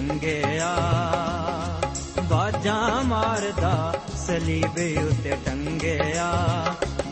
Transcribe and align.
ਟੰਗਿਆ। 0.00 0.76
ਬਾਜਾਂ 2.22 3.04
ਮਾਰਦਾ, 3.04 3.94
ਸਲੀਬੇ 4.26 4.96
ਉੱਤੇ 4.96 5.36
ਟੰਗਿਆ। 5.46 6.34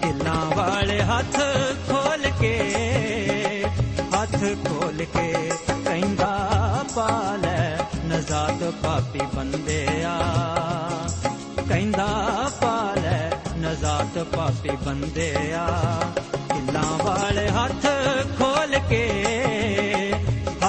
ਕਿੱਲਾਂ 0.02 0.56
ਵਾਲੇ 0.56 1.02
ਹੱਥ 1.02 1.36
ਖੋਲ 1.88 2.30
ਕੇ, 2.40 2.84
ਹੱਥ 4.14 4.40
ਖੋਲ 4.68 5.04
ਕੇ 5.04 5.50
ਕਹਿੰਦਾ, 5.84 6.50
ਪਾਲੇ 6.96 7.76
ਨਜ਼ਾਤ 8.06 8.74
ਪਾਪੀ 8.84 9.20
ਬੰਦਿਆ। 9.34 10.18
ਕਹਿੰਦਾ, 11.68 12.06
ਪਾਲੇ 12.60 13.36
ਨਜ਼ਾਤ 13.58 14.22
ਪਾਪੀ 14.22 14.70
ਬੰਦਿਆ। 14.70 15.68
ਕਿੱਲਾਂ 16.34 17.04
ਵਾਲੇ 17.04 17.48
ਹੱਥ 17.48 17.86
ਖੋਲ 18.38 18.78
ਕੇ, 18.88 19.34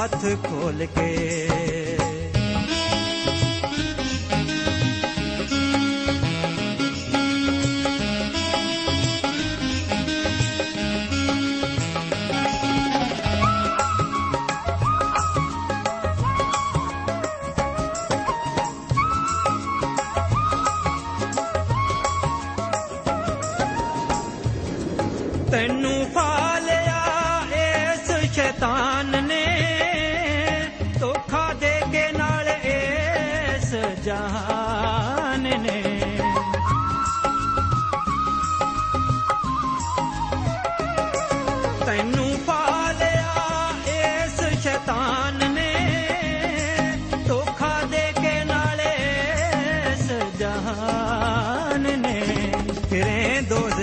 ਹੱਥ 0.03 0.22
ਖੋਲ 0.22 0.86
ਕੇ 0.86 1.46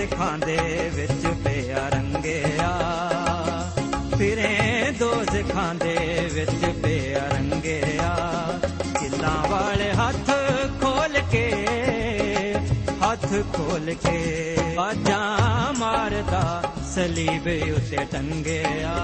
ਖਾਂਦੇ 0.07 0.91
ਵਿੱਚ 0.93 1.27
ਪਿਆ 1.43 1.89
ਰੰਗਿਆ। 1.89 2.79
ਫਿਰੇ 4.17 4.91
ਦੋਜ਼ਖਾਂ 4.99 5.53
ਖਾਂਦੇ 5.53 6.29
ਵਿੱਚ 6.33 6.65
ਪਿਆ 6.83 7.27
ਰੰਗਿਆ। 7.27 8.15
ਕਿੱਲਾਂ 8.99 9.47
ਵਾਲੇ 9.47 9.91
ਹੱਥ 9.91 10.31
ਖੋਲ 10.81 11.19
ਕੇ, 11.31 11.65
ਹੱਥ 13.03 13.25
ਖੋਲ 13.53 13.93
ਕੇ 13.93 14.57
ਬਾਜਾਂ 14.75 15.73
ਮਾਰਦਾ 15.79 16.63
ਸਲੀਬ 16.95 17.73
ਉੱਤੇ 17.75 17.97
ਟੰਗਿਆ। 18.11 18.95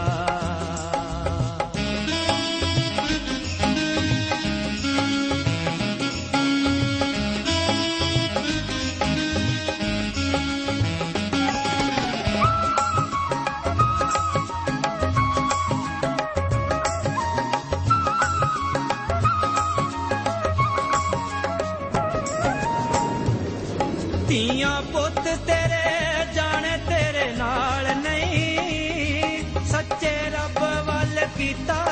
ਧੀਆਂ 24.34 24.82
ਪੁੱਤ 24.82 25.24
ਤੇਰੇ, 25.24 26.26
ਜਾਣੇ 26.34 26.78
ਤੇਰੇ 26.78 27.32
ਨਾਲ 27.36 27.96
ਨਹੀਂ। 27.96 29.44
ਸੱਚੇ 29.66 30.12
ਰੱਬ 30.30 30.60
ਵੱਲ 30.86 31.28
ਕੀਤਾ 31.38 31.86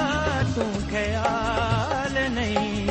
ਤੂੰ 0.55 0.73
ਖਿਆਲ 0.89 2.29
ਨਹੀਂ। 2.31 2.87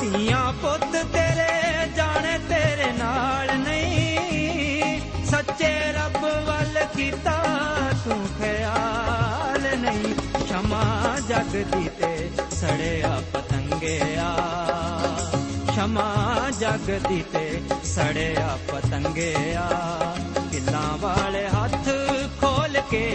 ਧੀਆਂ 0.00 0.52
ਪੁੱਤ 0.52 0.92
ਤੇਰੇ, 1.12 1.86
ਜਾਣੇ 1.96 2.38
ਤੇਰੇ 2.48 2.92
ਨਾਲ 2.92 3.58
ਨਹੀਂ। 3.58 5.00
ਸੱਚੇ 5.26 5.92
ਰੱਬ 5.92 6.24
ਵੱਲ 6.24 6.86
ਕੀਤਾ 6.96 7.36
ਤੂੰ 8.04 8.26
ਖਿਆਲ 8.38 9.78
ਨਹੀਂ। 9.78 10.14
ਸ਼ਮਾ 10.46 11.16
ਜਗਦੀ 11.28 11.88
ਤੇ 11.88 12.30
ਸੜਿਆ 12.50 13.09
ਪਤੰਗਿਆ 13.80 14.36
ਸ਼ਮਾ 15.74 16.50
ਜਗਦੀ 16.60 17.22
ਤੇ 17.32 17.60
ਸੜਿਆ 17.84 18.58
ਪਤੰਗਿਆ। 18.72 19.68
ਕਿੱਲਾਂ 20.52 20.98
ਵਾਲੇ 20.98 21.46
ਹੱਥ 21.48 21.88
ਖੋਲ 22.40 22.80
ਕੇ, 22.90 23.06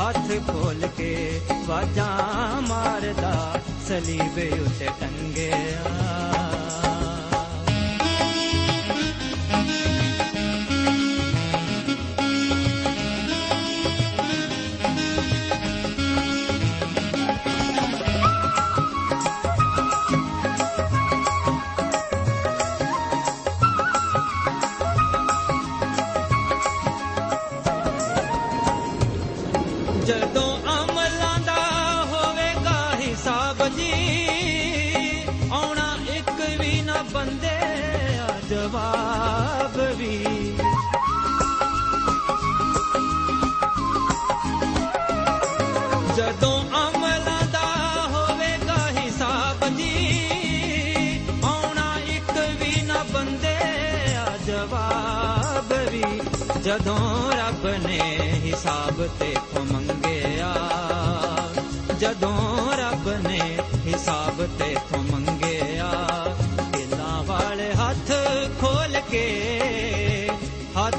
ਹੱਥ 0.00 0.30
ਖੋਲ 0.46 0.88
ਕੇ 0.96 1.40
ਵਾਜਾਂ 1.66 2.62
ਮਾਰਦਾ 2.62 3.60
ਸਲੀਬੇ 3.88 4.50
ਉੱਤੇ 4.60 4.88
ਟੰਗਿਆ। 5.00 6.47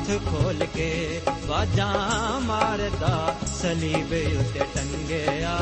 ਹੱਥ 0.09 0.25
ਖੋਲ 0.25 0.65
ਕੇ 0.75 1.21
ਬਾਜਾਂ 1.47 2.41
ਮਾਰਦਾ 2.41 3.35
ਸਲੀਬ 3.61 4.13
ਉੱਤੇ 4.39 4.59
ਟੰਗਿਆ। 4.75 5.57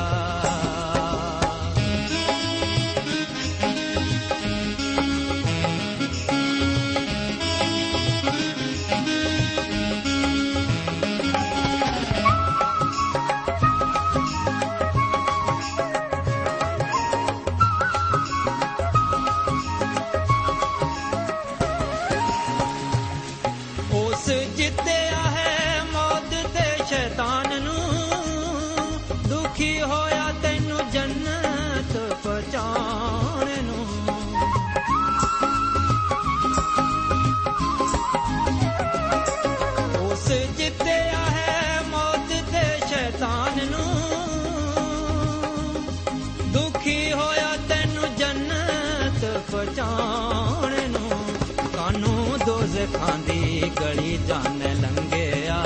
ਜੰਨਤ 49.51 49.65
ਪਹੁੰਚਾਉਣ 49.65 50.89
ਨੂੰ 50.89 51.35
ਕਾਨੂੰ 51.75 52.37
ਦੋਜ਼ਖਾਂ 52.45 53.17
ਦੀ 53.17 53.63
ਗਲੀ 53.81 54.19
ਜਾਣ 54.27 54.59
ਲੰਘਿਆ। 54.59 55.65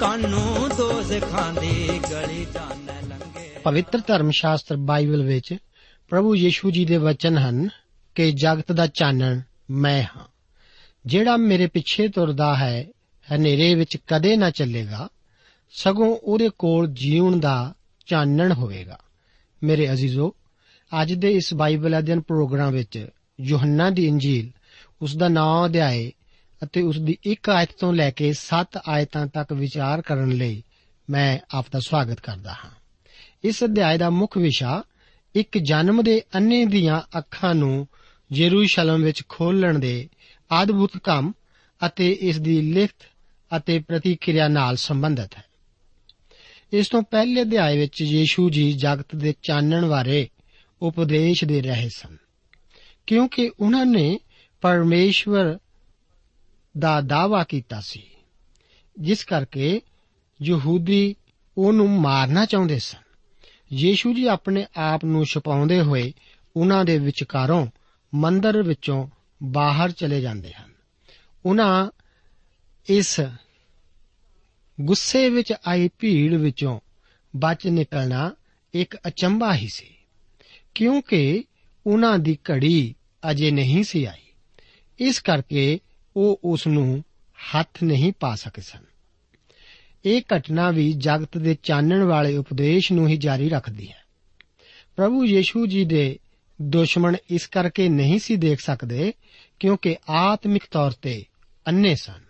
ਕਾਨੂੰ 0.00 0.68
ਦੋਜ਼ਖਾਂ 0.78 1.52
ਦੀ 1.52 2.00
ਗਲੀ 2.12 2.46
ਜਾਣ 2.54 2.84
ਲੰਘਿਆ। 3.08 3.60
ਪਵਿੱਤਰ 3.64 4.00
ਧਰਮ 4.06 4.30
ਸ਼ਾਸਤਰ 4.30 4.76
ਬਾਈਬਲ 4.76 5.22
ਵਿੱਚ 5.22 5.56
ਪ੍ਰਭੂ 6.08 6.34
ਯੀਸ਼ੂ 6.34 6.70
ਜੀ 6.70 6.84
ਦੇ 6.84 6.96
ਵਚਨ 6.96 7.38
ਹਨ 7.38 7.68
ਕਿ 8.14 8.32
ਜਗਤ 8.32 8.72
ਦਾ 8.72 8.86
ਚਾਨਣ 8.86 9.40
ਮੈਂ 9.70 10.02
ਹਾਂ। 10.02 10.24
ਜਿਹੜਾ 11.06 11.36
ਮੇਰੇ 11.36 11.66
ਪਿੱਛੇ 11.66 12.08
ਤੁਰਦਾ 12.08 12.56
ਹੈ, 12.56 12.86
ਹਨੇਰੇ 13.34 13.74
ਵਿੱਚ 13.74 13.96
ਕਦੇ 14.06 14.36
ਨਾ 14.36 14.50
ਚੱਲੇਗਾ, 14.50 15.08
ਸਗੋਂ 15.70 16.18
ਉਹਦੇ 16.22 16.50
ਕੋਲ 16.58 16.88
ਜੀਵਨ 16.88 17.40
ਦਾ 17.40 17.74
ਚਾਨਣ 18.06 18.52
ਹੋਵੇਗਾ। 18.52 18.98
ਮੇਰੇ 19.62 19.92
ਅਜ਼ੀਜ਼ੋ 19.92 20.34
ਅੱਜ 21.02 21.12
ਦੇ 21.12 21.32
ਇਸ 21.32 21.54
ਬਾਈਬਲ 21.54 21.98
ਅਧਿయਨ 21.98 22.20
ਪ੍ਰੋਗਰਾਮ 22.20 22.72
ਵਿੱਚ 22.72 23.06
ਯੋਹੰਨਾ 23.40 23.90
ਦੀ 23.90 24.06
ਇੰਜੀਲ, 24.06 24.50
ਉਸ 25.02 25.16
ਦਾ 25.16 25.28
9 25.28 25.66
ਅਧਿਆਏ 25.66 26.12
ਅਤੇ 26.62 26.82
ਉਸ 26.82 26.98
ਦੀ 26.98 27.18
1 27.26 27.50
ਆਇਤ 27.50 27.68
ਤੋਂ 27.80 27.92
ਲੈ 27.92 28.10
ਕੇ 28.10 28.32
7 28.32 28.80
ਆਇਤਾਂ 28.88 29.26
ਤੱਕ 29.26 29.52
ਵਿਚਾਰ 29.52 30.02
ਕਰਨ 30.02 30.28
ਲਈ 30.28 30.62
ਮੈਂ 31.10 31.38
ਆਪ 31.50 31.66
ਦਾ 31.72 31.78
ਸਵਾਗਤ 31.78 32.20
ਕਰਦਾ 32.20 32.52
ਹਾਂ। 32.52 32.70
ਇਸ 33.44 33.64
ਅਧਿਆਏ 33.64 33.98
ਦਾ 33.98 34.10
ਮੁੱਖ 34.10 34.38
ਵਿਸ਼ਾ 34.38 34.82
ਇੱਕ 35.34 35.58
ਜਨਮ 35.58 36.02
ਦੇ 36.02 36.22
ਅੰਨੇ 36.34 36.64
ਦੀਆਂ 36.64 37.18
ਅੱਖਾਂ 37.18 37.54
ਨੂੰ 37.54 37.88
ਯਰੂਸ਼ਲਮ 38.32 39.02
ਵਿੱਚ 39.02 39.22
ਖੋਲਣ 39.28 39.78
ਦੇ 39.78 40.08
ਅਦਭੁਤ 40.62 40.98
ਕੰਮ 40.98 41.32
ਅਤੇ 41.86 42.18
ਇਸ 42.20 42.40
ਦੀ 42.40 42.60
ਲਿਖਤ 42.60 43.06
ਅਤੇ 43.56 43.78
ਪ੍ਰਤੀਕਿਰਿਆ 43.78 44.48
ਨਾਲ 44.48 44.76
ਸੰਬੰਧਿਤ 44.76 45.36
ਹੈ। 45.36 45.44
ਇਸ 46.72 46.88
ਤੋਂ 46.88 47.02
ਪਹਿਲੇ 47.02 47.42
ਅਧਿਆਏ 47.42 47.78
ਵਿੱਚ 47.78 48.02
ਯੀਸ਼ੂ 48.02 48.50
ਜੀ 48.50 48.72
ਜਗਤ 48.72 49.16
ਦੇ 49.16 49.34
ਚਾਨਣ 49.42 49.86
ਬਾਰੇ 49.86 50.28
ਉਪਦੇਸ਼ 50.82 51.44
ਦੇ 51.44 51.62
ਰਹੇ 51.62 51.88
ਸਨ। 51.88 52.16
ਕਿਉਂਕਿ 53.06 53.50
ਉਹਨਾਂ 53.60 53.86
ਨੇ 53.86 54.18
ਪਰਮੇਸ਼ਵਰ 54.60 55.58
ਦਾ 56.78 57.00
ਦਾਵਾ 57.00 57.44
ਕੀਤਾ 57.44 57.80
ਸੀ। 57.80 58.02
ਜਿਸ 59.00 59.24
ਕਰਕੇ 59.24 59.80
ਯਹੂਦੀ 60.42 61.16
ਉਹਨੂੰ 61.58 62.00
ਮਾਰਨਾ 62.00 62.44
ਚਾਹੁੰਦੇ 62.44 62.78
ਸਨ। 62.78 62.98
ਯੀਸ਼ੂ 63.72 64.14
ਜੀ 64.14 64.26
ਆਪਣੇ 64.26 64.66
ਆਪ 64.76 65.04
ਨੂੰ 65.04 65.24
ਛੁਪਾਉਂਦੇ 65.24 65.80
ਹੋਏ 65.80 66.12
ਉਹਨਾਂ 66.56 66.84
ਦੇ 66.84 66.98
ਵਿਚਕਾਰੋਂ 66.98 67.66
ਮੰਦਰ 68.14 68.62
ਵਿੱਚੋਂ 68.62 69.08
ਬਾਹਰ 69.42 69.90
ਚਲੇ 69.90 70.20
ਜਾਂਦੇ 70.20 70.52
ਹਨ। 70.52 70.72
ਉਹਨਾਂ 71.46 71.90
ਇਸ 72.88 73.20
ਗੁੱਸੇ 74.80 75.28
ਵਿੱਚ 75.28 75.54
ਆਈ 75.68 75.90
ਭੀੜ 75.98 76.34
ਵਿੱਚੋਂ 76.34 76.80
ਬਚ 77.36 77.66
ਨਿਕਲਣਾ 77.66 78.34
ਇੱਕ 78.74 78.96
ਅਚੰਭਾ 79.06 79.54
ਹੀ 79.54 79.68
ਸੀ। 79.68 79.97
ਕਿਉਂਕਿ 80.78 81.44
ਉਹਨਾਂ 81.86 82.18
ਦੀ 82.18 82.38
ਘੜੀ 82.50 82.94
ਅਜੇ 83.30 83.50
ਨਹੀਂ 83.50 83.84
ਸੀ 83.84 84.04
ਆਈ। 84.04 84.32
ਇਸ 84.98 85.20
ਕਰਕੇ 85.20 85.80
ਉਹ 86.16 86.40
ਉਸ 86.44 86.66
ਨੂੰ 86.66 87.04
ਹੱਥ 87.54 87.82
ਨਹੀਂ 87.82 88.12
ਪਾ 88.20 88.34
ਸਕੇ 88.34 88.62
ਸਨ। 88.62 88.84
ਇਹ 90.04 90.22
ਘਟਨਾ 90.36 90.70
ਵੀ 90.70 90.92
ਜਗਤ 90.92 91.38
ਦੇ 91.38 91.58
ਚਾਨਣ 91.62 92.02
ਵਾਲੇ 92.02 92.36
ਉਪਦੇਸ਼ 92.36 92.92
ਨੂੰ 92.92 93.08
ਹੀ 93.08 93.16
ਜਾਰੀ 93.16 93.48
ਰੱਖਦੀ 93.48 93.88
ਹੈ। 93.88 94.04
ਪ੍ਰਭੂ 94.96 95.24
ਯੀਸ਼ੂ 95.24 95.66
ਜੀ 95.66 95.84
ਦੇ 95.84 96.18
ਦੁਸ਼ਮਣ 96.62 97.16
ਇਸ 97.30 97.46
ਕਰਕੇ 97.46 97.88
ਨਹੀਂ 97.88 98.18
ਸੀ 98.18 98.36
ਦੇਖ 98.36 98.60
ਸਕਦੇ 98.60 99.12
ਕਿਉਂਕਿ 99.60 99.96
ਆਤਮਿਕ 100.08 100.62
ਤੌਰ 100.70 100.90
ਤੇ 100.90 101.24
ਅੰਨੇ 101.66 101.94
ਸਨ। 101.94 102.20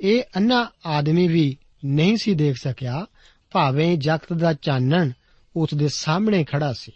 ਇਹ 0.00 0.22
ਅੰਨਾ 0.36 0.70
ਆਦਮੀ 0.86 1.28
ਵੀ 1.28 1.56
ਨਹੀਂ 1.84 2.16
ਸੀ 2.16 2.34
ਦੇਖ 2.34 2.56
ਸਕਿਆ, 2.56 3.06
ਭਾਵੇਂ 3.50 3.98
ਜਗਤ 3.98 4.32
ਦਾ 4.32 4.52
ਚਾਨਣ 4.52 5.10
ਉਸ 5.56 5.74
ਦੇ 5.74 5.88
ਸਾਹਮਣੇ 5.88 6.44
ਖੜਾ 6.44 6.72
ਸੀ। 6.72 6.92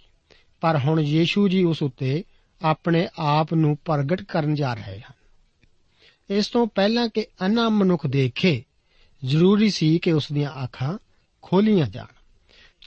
ਪਰ 0.61 0.79
ਹੁਣ 0.79 1.01
ਯੀਸ਼ੂ 1.01 1.49
ਜੀ 1.49 1.63
ਉਸ 1.63 1.83
ਉੱਤੇ 1.83 2.25
ਆਪਣੇ 2.63 3.09
ਆਪ 3.19 3.55
ਨੂੰ 3.55 3.79
ਪ੍ਰਗਟ 3.85 4.23
ਕਰਨ 4.23 4.55
ਜਾ 4.55 4.75
ਰਹੇ 4.75 5.01
ਹਨ। 5.01 5.21
ਇਸ 6.31 6.49
ਤੋਂ 6.49 6.67
ਪਹਿਲਾਂ 6.67 7.09
ਕਿ 7.09 7.27
ਅੰਨਾ 7.41 7.69
ਮਨੁੱਖ 7.69 8.07
ਦੇਖੇ, 8.07 8.65
ਜ਼ਰੂਰੀ 9.25 9.71
ਸੀ 9.71 9.99
ਕਿ 9.99 10.13
ਉਸ 10.13 10.33
ਦੀਆਂ 10.33 10.65
ਅੱਖਾਂ 10.65 10.99
ਖੋਲੀਆਂ 11.43 11.87
ਜਾਣ, 11.87 12.15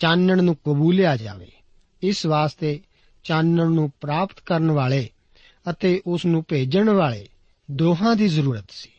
ਚਾਨਣ 0.01 0.43
ਨੂੰ 0.43 0.55
ਕਬੂਲਿਆ 0.55 1.17
ਜਾਵੇ। 1.17 1.51
ਇਸ 2.01 2.25
ਵਾਸਤੇ 2.25 2.81
ਚਾਨਣ 3.23 3.71
ਨੂੰ 3.71 3.91
ਪ੍ਰਾਪਤ 4.01 4.39
ਕਰਨ 4.45 4.71
ਵਾਲੇ 4.71 5.09
ਅਤੇ 5.69 6.01
ਉਸ 6.07 6.25
ਨੂੰ 6.25 6.45
ਭੇਜਣ 6.47 6.89
ਵਾਲੇ 6.89 7.27
ਦੋਹਾਂ 7.71 8.15
ਦੀ 8.15 8.27
ਜ਼ਰੂਰਤ 8.27 8.65
ਸੀ। 8.69 8.89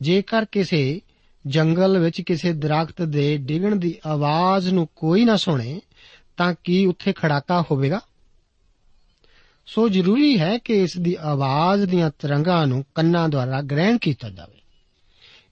ਜੇਕਰ 0.00 0.44
ਕਿਸੇ 0.44 1.00
ਜੰਗਲ 1.46 1.98
ਵਿੱਚ 1.98 2.20
ਕਿਸੇ 2.20 2.52
ਦਰਖਤ 2.52 3.02
ਦੇ 3.02 3.36
ਡਿੱਗਣ 3.36 3.76
ਦੀ 3.76 3.94
ਆਵਾਜ਼ 4.06 4.68
ਨੂੰ 4.68 4.88
ਕੋਈ 4.96 5.24
ਨਾ 5.24 5.36
ਸੁਣੇ 5.36 5.80
ਤਾਂ 6.36 6.54
ਕੀ 6.64 6.86
ਉੱਥੇ 6.86 7.12
ਖੜਾਕਾ 7.12 7.64
ਹੋਵੇਗਾ? 7.70 8.00
ਸੋ 9.66 9.88
ਜ਼ਰੂਰੀ 9.88 10.40
ਹੈ 10.40 10.58
ਕਿ 10.58 10.74
ਇਸ 10.74 10.96
ਦੀ 10.96 11.16
ਆਵਾਜ਼ 11.20 11.84
ਦੀਆਂ 11.84 12.10
ਤਰੰਗਾਂ 12.18 12.66
ਨੂੰ 12.66 12.84
ਕੰਨਾਂ 12.94 13.28
ਦੁਆਰਾ 13.28 13.62
ਗ੍ਰਹਿਣ 13.62 13.98
ਕੀਤਾ 13.98 14.28
ਜਾਵੇ। 14.28 14.58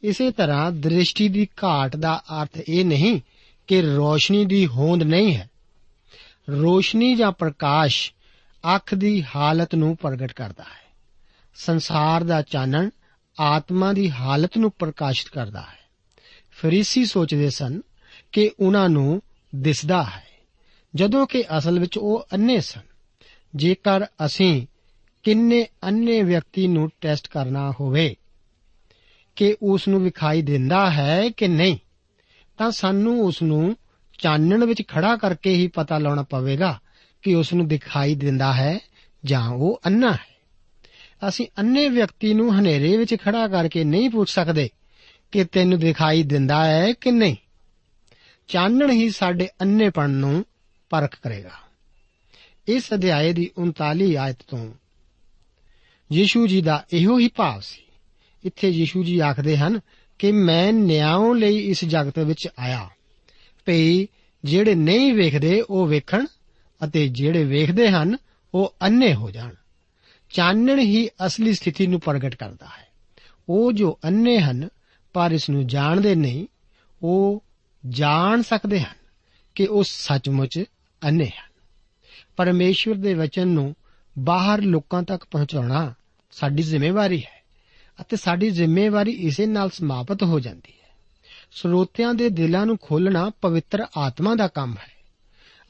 ਇਸੇ 0.03 0.31
ਤਰ੍ਹਾਂ 0.31 0.73
ਦ੍ਰਿਸ਼ਟੀ 0.73 1.29
ਦੀ 1.29 1.49
ਘਾਟ 1.65 1.97
ਦਾ 1.97 2.23
ਅਰਥ 2.43 2.59
ਇਹ 2.69 2.85
ਨਹੀਂ 2.85 3.21
ਕਿ 3.67 3.83
ਰੋਸ਼ਨੀ 3.83 4.45
ਦੀ 4.45 4.67
ਹੋਂਦ 4.67 5.03
ਨਹੀਂ 5.03 5.37
ਹੈ। 5.37 5.51
ਰੋਸ਼ਨੀ 6.51 7.15
ਜਾਂ 7.15 7.33
ਪ੍ਰਕਾਸ਼ 7.33 8.13
ਅੱਖ 8.77 8.95
ਦੀ 8.95 9.25
ਹਾਲਤ 9.37 9.75
ਨੂੰ 9.75 9.97
ਪ੍ਰਗਟ 9.97 10.33
ਕਰਦਾ 10.33 10.63
ਹੈ। 10.63 10.93
ਸੰਸਾਰ 11.55 12.25
ਦਾ 12.25 12.43
ਚਾਨਣ 12.43 12.91
ਆਤਮਾ 13.41 13.93
ਦੀ 13.93 14.11
ਹਾਲਤ 14.11 14.59
ਨੂੰ 14.59 14.73
ਪ੍ਰਕਾਸ਼ਿਤ 14.79 15.33
ਕਰਦਾ 15.33 15.61
ਹੈ। 15.61 15.79
ਫਰੀਸੀ 16.51 17.05
ਸੋਚਦੇ 17.05 17.51
ਸਨ 17.51 17.81
ਕਿ 18.33 18.51
ਉਹਨਾਂ 18.61 18.89
ਨੂੰ 18.89 19.23
ਦਿਸਦਾ 19.55 20.03
ਹੈ। 20.03 20.30
ਜਦੋਂ 20.95 21.27
ਕਿ 21.27 21.45
ਅਸਲ 21.59 21.79
ਵਿੱਚ 21.79 21.99
ਉਹ 21.99 22.27
ਅੰਨੇ 22.33 22.61
ਸਨ। 22.61 22.81
ਜੇਕਰ 23.57 24.05
ਅਸੀਂ 24.05 24.67
ਕਿੰਨੇ 25.23 25.67
ਅੰਨੇ 25.85 26.23
ਵਿਅਕਤੀ 26.23 26.67
ਨੂੰ 26.67 26.91
ਟੈਸਟ 27.01 27.29
ਕਰਨਾ 27.29 27.71
ਹੋਵੇ, 27.81 28.17
ਕਿ 29.37 29.57
ਉਸ 29.63 29.89
ਨੂੰ 29.89 30.05
ਵਿਖਾਈ 30.05 30.43
ਦਿੰਦਾ 30.43 30.91
ਹੈ 30.91 31.31
ਕਿ 31.31 31.49
ਨਹੀਂ, 31.49 31.79
ਤਾਂ 32.59 32.71
ਸਾਨੂੰ 32.71 33.23
ਉਸ 33.23 33.43
ਨੂੰ 33.43 33.77
ਚਾਨਣ 34.19 34.65
ਵਿੱਚ 34.65 34.83
ਖੜਾ 34.89 35.17
ਕਰਕੇ 35.17 35.55
ਹੀ 35.55 35.67
ਪਤਾ 35.67 35.99
ਲਾਉਣਾ 35.99 36.23
ਪਵੇਗਾ 36.23 36.81
ਕਿ 37.23 37.35
ਉਸ 37.35 37.53
ਨੂੰ 37.53 37.69
ਦਿਖਾਈ 37.69 38.15
ਦਿੰਦਾ 38.15 38.53
ਹੈ 38.53 38.79
ਜਾਂ 39.25 39.51
ਉਹ 39.51 39.81
ਅੰਨਾ 39.87 40.13
ਹੈ। 40.13 40.31
ਅਸੀਂ 41.29 41.47
ਅੰਨੇ 41.59 41.89
ਵਿਅਕਤੀ 41.89 42.35
ਨੂੰ 42.35 42.59
ਹਨੇਰੇ 42.59 42.97
ਵਿੱਚ 42.97 43.15
ਖੜਾ 43.15 43.49
ਕਰਕੇ 43.49 43.85
ਨਹੀਂ 43.85 44.11
ਪੁੱਛ 44.11 44.31
ਸਕਦੇ 44.31 44.71
ਕਿ 45.33 45.45
ਤੈਨੂੰ 45.45 45.79
ਦਿਖਾਈ 45.79 46.23
ਦਿੰਦਾ 46.23 46.65
ਹੈ 46.65 46.93
ਕਿ 46.93 47.11
ਨਹੀਂ। 47.11 47.37
ਚਾਨਣ 48.49 48.91
ਹੀ 48.91 49.11
ਸਾਡੇ 49.11 49.49
ਅੰਨੇਪਣ 49.61 50.11
ਨੂੰ 50.11 50.45
ਪਰਖ 50.91 51.17
ਕਰੇਗਾ। 51.23 51.51
ਇਸ 52.69 52.93
ਅਧਿਆਏ 52.95 53.33
ਦੀ 53.33 53.51
39 53.57 54.17
ਆਇਤ 54.17 54.37
ਤੋਂ 54.49 54.73
ਯੀਸ਼ੂ 56.13 56.47
ਜੀ 56.47 56.63
ਦਾ 56.63 56.87
ਇਹੋ 56.93 57.19
ਹੀ 57.19 57.29
ਭਾਵ 57.29 57.61
ਸੀ। 57.61 57.83
ਇੱਥੇ 58.45 58.69
ਯੀਸ਼ੂ 58.69 59.05
ਜੀ 59.05 59.19
ਆਖਦੇ 59.19 59.57
ਹਨ 59.57 59.81
ਕਿ 60.19 60.33
ਮੈਂ 60.33 60.73
ਨਿਆਂ 60.73 61.35
ਲਈ 61.35 61.59
ਇਸ 61.59 61.85
ਜਗਤ 61.85 62.19
ਵਿੱਚ 62.19 62.49
ਆਇਆ। 62.59 62.91
ਭਈ 63.67 64.07
ਜਿਹੜੇ 64.45 64.75
ਨਹੀਂ 64.75 65.15
ਵੇਖਦੇ 65.15 65.61
ਉਹ 65.61 65.87
ਵੇਖਣ 65.87 66.27
ਅਤੇ 66.85 67.09
ਜਿਹੜੇ 67.09 67.45
ਵੇਖਦੇ 67.45 67.89
ਹਨ 67.89 68.17
ਉਹ 68.55 68.75
ਅੰਨੇ 68.83 69.15
ਹੋ 69.15 69.31
ਜਾਣ। 69.31 69.55
ਚਾਨਣ 70.31 70.79
ਹੀ 70.79 71.09
ਅਸਲੀ 71.27 71.55
ਸਥਿਤੀ 71.55 71.87
ਨੂੰ 71.87 72.01
ਪ੍ਰਗਟ 72.01 72.35
ਕਰਦਾ 72.35 72.67
ਹੈ। 72.67 72.89
ਉਹ 73.49 73.73
ਜੋ 73.73 73.99
ਅੰਨੇ 74.05 74.39
ਹਨ 74.39 74.69
ਪਰ 75.13 75.31
ਇਸ 75.33 75.51
ਨੂੰ 75.51 75.67
ਜਾਣਦੇ 75.67 76.15
ਨਹੀਂ, 76.15 76.47
ਉਹ 77.03 77.45
ਜਾਣ 77.89 78.43
ਸਕਦੇ 78.43 78.81
ਹਨ 78.81 78.97
ਕਿ 79.55 79.67
ਉਹ 79.67 79.85
ਸੱਚਮੁੱਚ 79.87 80.65
ਅੰਨੇ 81.05 81.25
ਹਨ। 81.25 81.51
ਪਰਮੇਸ਼ਵਰ 82.37 82.95
ਦੇ 82.95 83.15
ਵਚਨ 83.15 83.49
ਨੂੰ 83.49 83.75
ਬਾਹਰ 84.19 84.61
ਲੋਕਾਂ 84.61 85.03
ਤੱਕ 85.03 85.25
ਪਹੁੰਚਾਉਣਾ 85.25 85.95
ਸਾਡੀ 86.31 86.63
ਜ਼ਿੰਮੇਵਾਰੀ 86.63 87.21
ਹੈ 87.21 87.43
ਅਤੇ 88.01 88.17
ਸਾਡੀ 88.17 88.51
ਜ਼ਿੰਮੇਵਾਰੀ 88.51 89.11
ਇਸੇ 89.11 89.47
ਨਾਲ 89.47 89.71
ਸਮਾਪਤ 89.71 90.23
ਹੋ 90.23 90.41
ਜਾਂਦੀ 90.41 90.73
ਹੈ। 90.73 90.89
ਸਰੋਤਿਆਂ 91.53 92.15
ਦੇ 92.15 92.29
ਦਿਲਾਂ 92.29 92.67
ਨੂੰ 92.67 92.79
ਖੋਲਣਾ 92.83 93.31
ਪਵਿੱਤਰ 93.43 93.87
ਆਤਮਾ 93.97 94.35
ਦਾ 94.35 94.49
ਕੰਮ 94.49 94.73
ਹੈ 94.73 95.01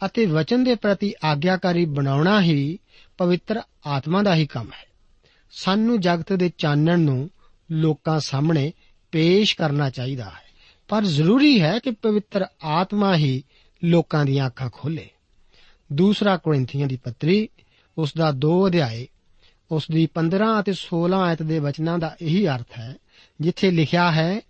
ਅਤੇ 0.07 0.27
ਵਚਨ 0.27 0.65
ਦੇ 0.65 0.75
ਪ੍ਰਤੀ 0.75 1.15
ਆਗਿਆਕਾਰੀ 1.25 1.85
ਬਣਾਉਣਾ 1.85 2.43
ਹੀ 2.43 2.79
ਪਵਿੱਤਰ 3.19 3.61
ਆਤਮਾ 3.87 4.23
ਦਾ 4.23 4.35
ਹੀ 4.35 4.47
ਕੰਮ 4.47 4.73
ਹੈ। 4.73 4.87
ਸਾਨੂੰ 5.51 6.01
ਜਗਤ 6.01 6.33
ਦੇ 6.33 6.53
ਚਾਨਣ 6.59 6.99
ਨੂੰ 6.99 7.31
ਲੋਕਾਂ 7.71 8.21
ਸਾਹਮਣੇ 8.21 8.73
ਪੇਸ਼ 9.13 9.57
ਕਰਨਾ 9.57 9.91
ਚਾਹੀਦਾ 9.91 10.25
ਹੈ। 10.25 10.51
ਪਰ 10.89 11.05
ਜ਼ਰੂਰੀ 11.05 11.61
ਹੈ 11.61 11.79
ਕਿ 11.79 11.91
ਪਵਿੱਤਰ 11.91 12.45
ਆਤਮਾ 12.65 13.17
ਹੀ 13.17 13.43
ਲੋਕਾਂ 13.85 14.25
ਦੀਆਂ 14.25 14.47
ਅੱਖਾਂ 14.47 14.71
ਖੋਲੇ 14.73 15.09
ਦੂਸਰਾ 15.93 16.37
ਕੋਰਿੰਥੀਆਂ 16.37 16.89
ਦੀ 16.89 16.97
ਪੱਤਰੀ, 16.97 17.49
ਉਸ 17.99 18.15
ਦਾ 18.15 18.33
2 18.33 18.67
ਅਧਿਆਏ, 18.67 19.07
ਉਸ 19.71 19.87
ਦੀ 19.91 20.07
15 20.07 20.61
ਅਤੇ 20.61 20.73
16 20.73 21.17
ਆਇਤ 21.17 21.43
ਦੇ 21.43 21.59
ਵਚਨਾਂ 21.59 21.99
ਦਾ 21.99 22.17
ਇਹੀ 22.23 22.49
ਅਰਥ 22.49 22.79
ਹੈ, 22.79 22.97
ਜਿੱਥੇ 23.41 23.71
ਲਿਖਿਆ 23.71 24.13
ਹੈ 24.13 24.41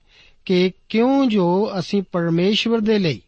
ਕਿ 0.44 0.72
ਕਿਉਂ 0.88 1.26
ਜੋ 1.26 1.70
ਅਸੀਂ 1.78 2.02
ਪਰਮੇਸ਼ਵਰ 2.12 2.80
ਦੇ 2.80 2.98
ਲਈ 2.98 3.22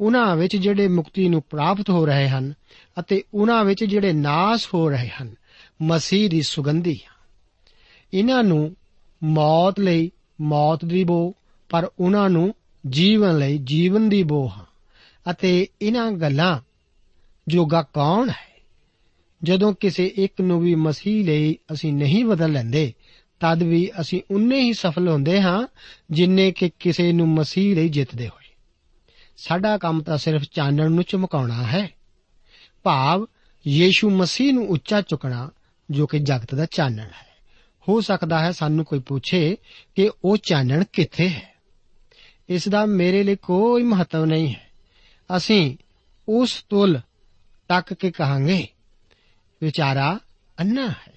ਉਹਨਾਂ 0.00 0.36
ਵਿੱਚ 0.36 0.56
ਜਿਹੜੇ 0.56 0.88
ਮੁਕਤੀ 0.88 1.28
ਨੂੰ 1.28 1.42
ਪ੍ਰਾਪਤ 1.50 1.90
ਹੋ 1.90 2.06
ਰਹੇ 2.06 2.28
ਹਨ 2.28 2.54
ਅਤੇ 3.00 3.22
ਉਹਨਾਂ 3.34 3.64
ਵਿੱਚ 3.64 3.84
ਜਿਹੜੇ 3.84 4.12
ਨਾਸ 4.12 4.68
ਹੋ 4.74 4.88
ਰਹੇ 4.88 5.08
ਹਨ, 5.08 5.34
ਮਸੀਹ 5.82 6.30
ਦੀ 6.30 6.42
ਸੁਗੰਧੀ 6.42 6.94
ਹਾਂ। 6.94 7.26
ਇਹਨਾਂ 8.14 8.44
ਨੂੰ 8.44 8.76
ਮੌਤ 9.24 9.80
ਲਈ 9.80 10.10
ਮੌਤ 10.40 10.84
ਦੀ 10.84 11.04
ਬੋ, 11.04 11.34
ਪਰ 11.68 11.90
ਉਹਨਾਂ 11.98 12.30
ਨੂੰ 12.30 12.54
ਜੀਵਨ 12.88 13.38
ਲਈ 13.38 13.58
ਜੀਵਨ 13.58 14.08
ਦੀ 14.08 14.22
ਬੋ 14.22 14.48
ਹਾਂ। 14.48 14.64
ਅਤੇ 15.30 15.66
ਇਹਨਾਂ 15.82 16.12
ਗੱਲਾਂ 16.12 16.60
ਜੋਗਾ 17.48 17.82
ਕੌਣ 17.82 18.28
ਹੈ? 18.28 18.52
ਜਦੋਂ 19.42 19.74
ਕਿਸੇ 19.80 20.06
ਇੱਕ 20.06 20.40
ਨੂੰ 20.40 20.60
ਵੀ 20.60 20.74
ਮਸੀਹ 20.74 21.26
ਲਈ 21.26 21.56
ਅਸੀਂ 21.72 21.92
ਨਹੀਂ 21.92 22.24
ਬਦਲ 22.24 22.52
ਲੈਂਦੇ, 22.52 22.94
ਤਦ 23.40 23.62
ਵੀ 23.62 23.90
ਅਸੀਂ 24.00 24.22
ਉਨੇ 24.30 24.60
ਹੀ 24.60 24.72
ਸਫਲ 24.72 25.08
ਹੁੰਦੇ 25.08 25.40
ਹਾਂ 25.40 25.68
ਜਿੰਨੇ 26.10 26.52
ਕਿ 26.52 26.70
ਕਿਸੇ 26.78 27.12
ਨੂੰ 27.12 27.28
ਮਸੀਹ 27.28 27.76
ਲਈ 27.76 27.88
ਜਿੱਤਦੇ 27.88 28.28
ਹੋਏ। 28.28 28.54
ਸਾਡਾ 29.36 29.78
ਕੰਮ 29.78 30.02
ਤਾਂ 30.02 30.18
ਸਿਰਫ 30.18 30.42
ਚਾਨਣ 30.42 30.90
ਨੂੰ 30.90 31.04
ਚਮਕਾਉਣਾ 31.04 31.62
ਹੈ। 31.62 31.90
ਭਾਵ 32.82 33.26
ਯੀਸ਼ੂ 33.66 34.10
ਮਸੀਹ 34.10 34.52
ਨੂੰ 34.52 34.68
ਉੱਚਾ 34.68 35.00
ਚੁੱਕਣਾ, 35.00 35.50
ਜੋ 35.90 36.06
ਕਿ 36.06 36.18
ਜਗਤ 36.18 36.54
ਦਾ 36.54 36.66
ਚਾਨਣ 36.66 36.98
ਹੈ। 36.98 37.32
ਹੋ 37.88 38.00
ਸਕਦਾ 38.00 38.38
ਹੈ 38.38 38.50
ਸਾਨੂੰ 38.50 38.84
ਕੋਈ 38.84 38.98
ਪੁੱਛੇ 38.98 39.56
ਕਿ 39.94 40.10
ਉਹ 40.24 40.36
ਚਾਨਣ 40.36 40.84
ਕਿੱਥੇ 40.92 41.28
ਹੈ? 41.28 41.54
ਇਸ 42.48 42.68
ਦਾ 42.68 42.86
ਮੇਰੇ 42.86 43.22
ਲਈ 43.22 43.36
ਕੋਈ 43.36 43.82
ਮਹੱਤਵ 43.82 44.24
ਨਹੀਂ 44.24 44.54
ਹੈ। 44.54 44.66
ਅਸੀਂ 45.36 45.76
ਉਸ 46.28 46.64
ਤੁਲ 46.68 47.00
ਤੱਕ 47.72 47.94
ਕੇ 47.94 48.10
ਕਹਾਂਗੇ, 48.10 48.66
ਵਿਚਾਰਾ 49.62 50.18
ਅੰਨਾ 50.60 50.88
ਹੈ। 50.88 51.12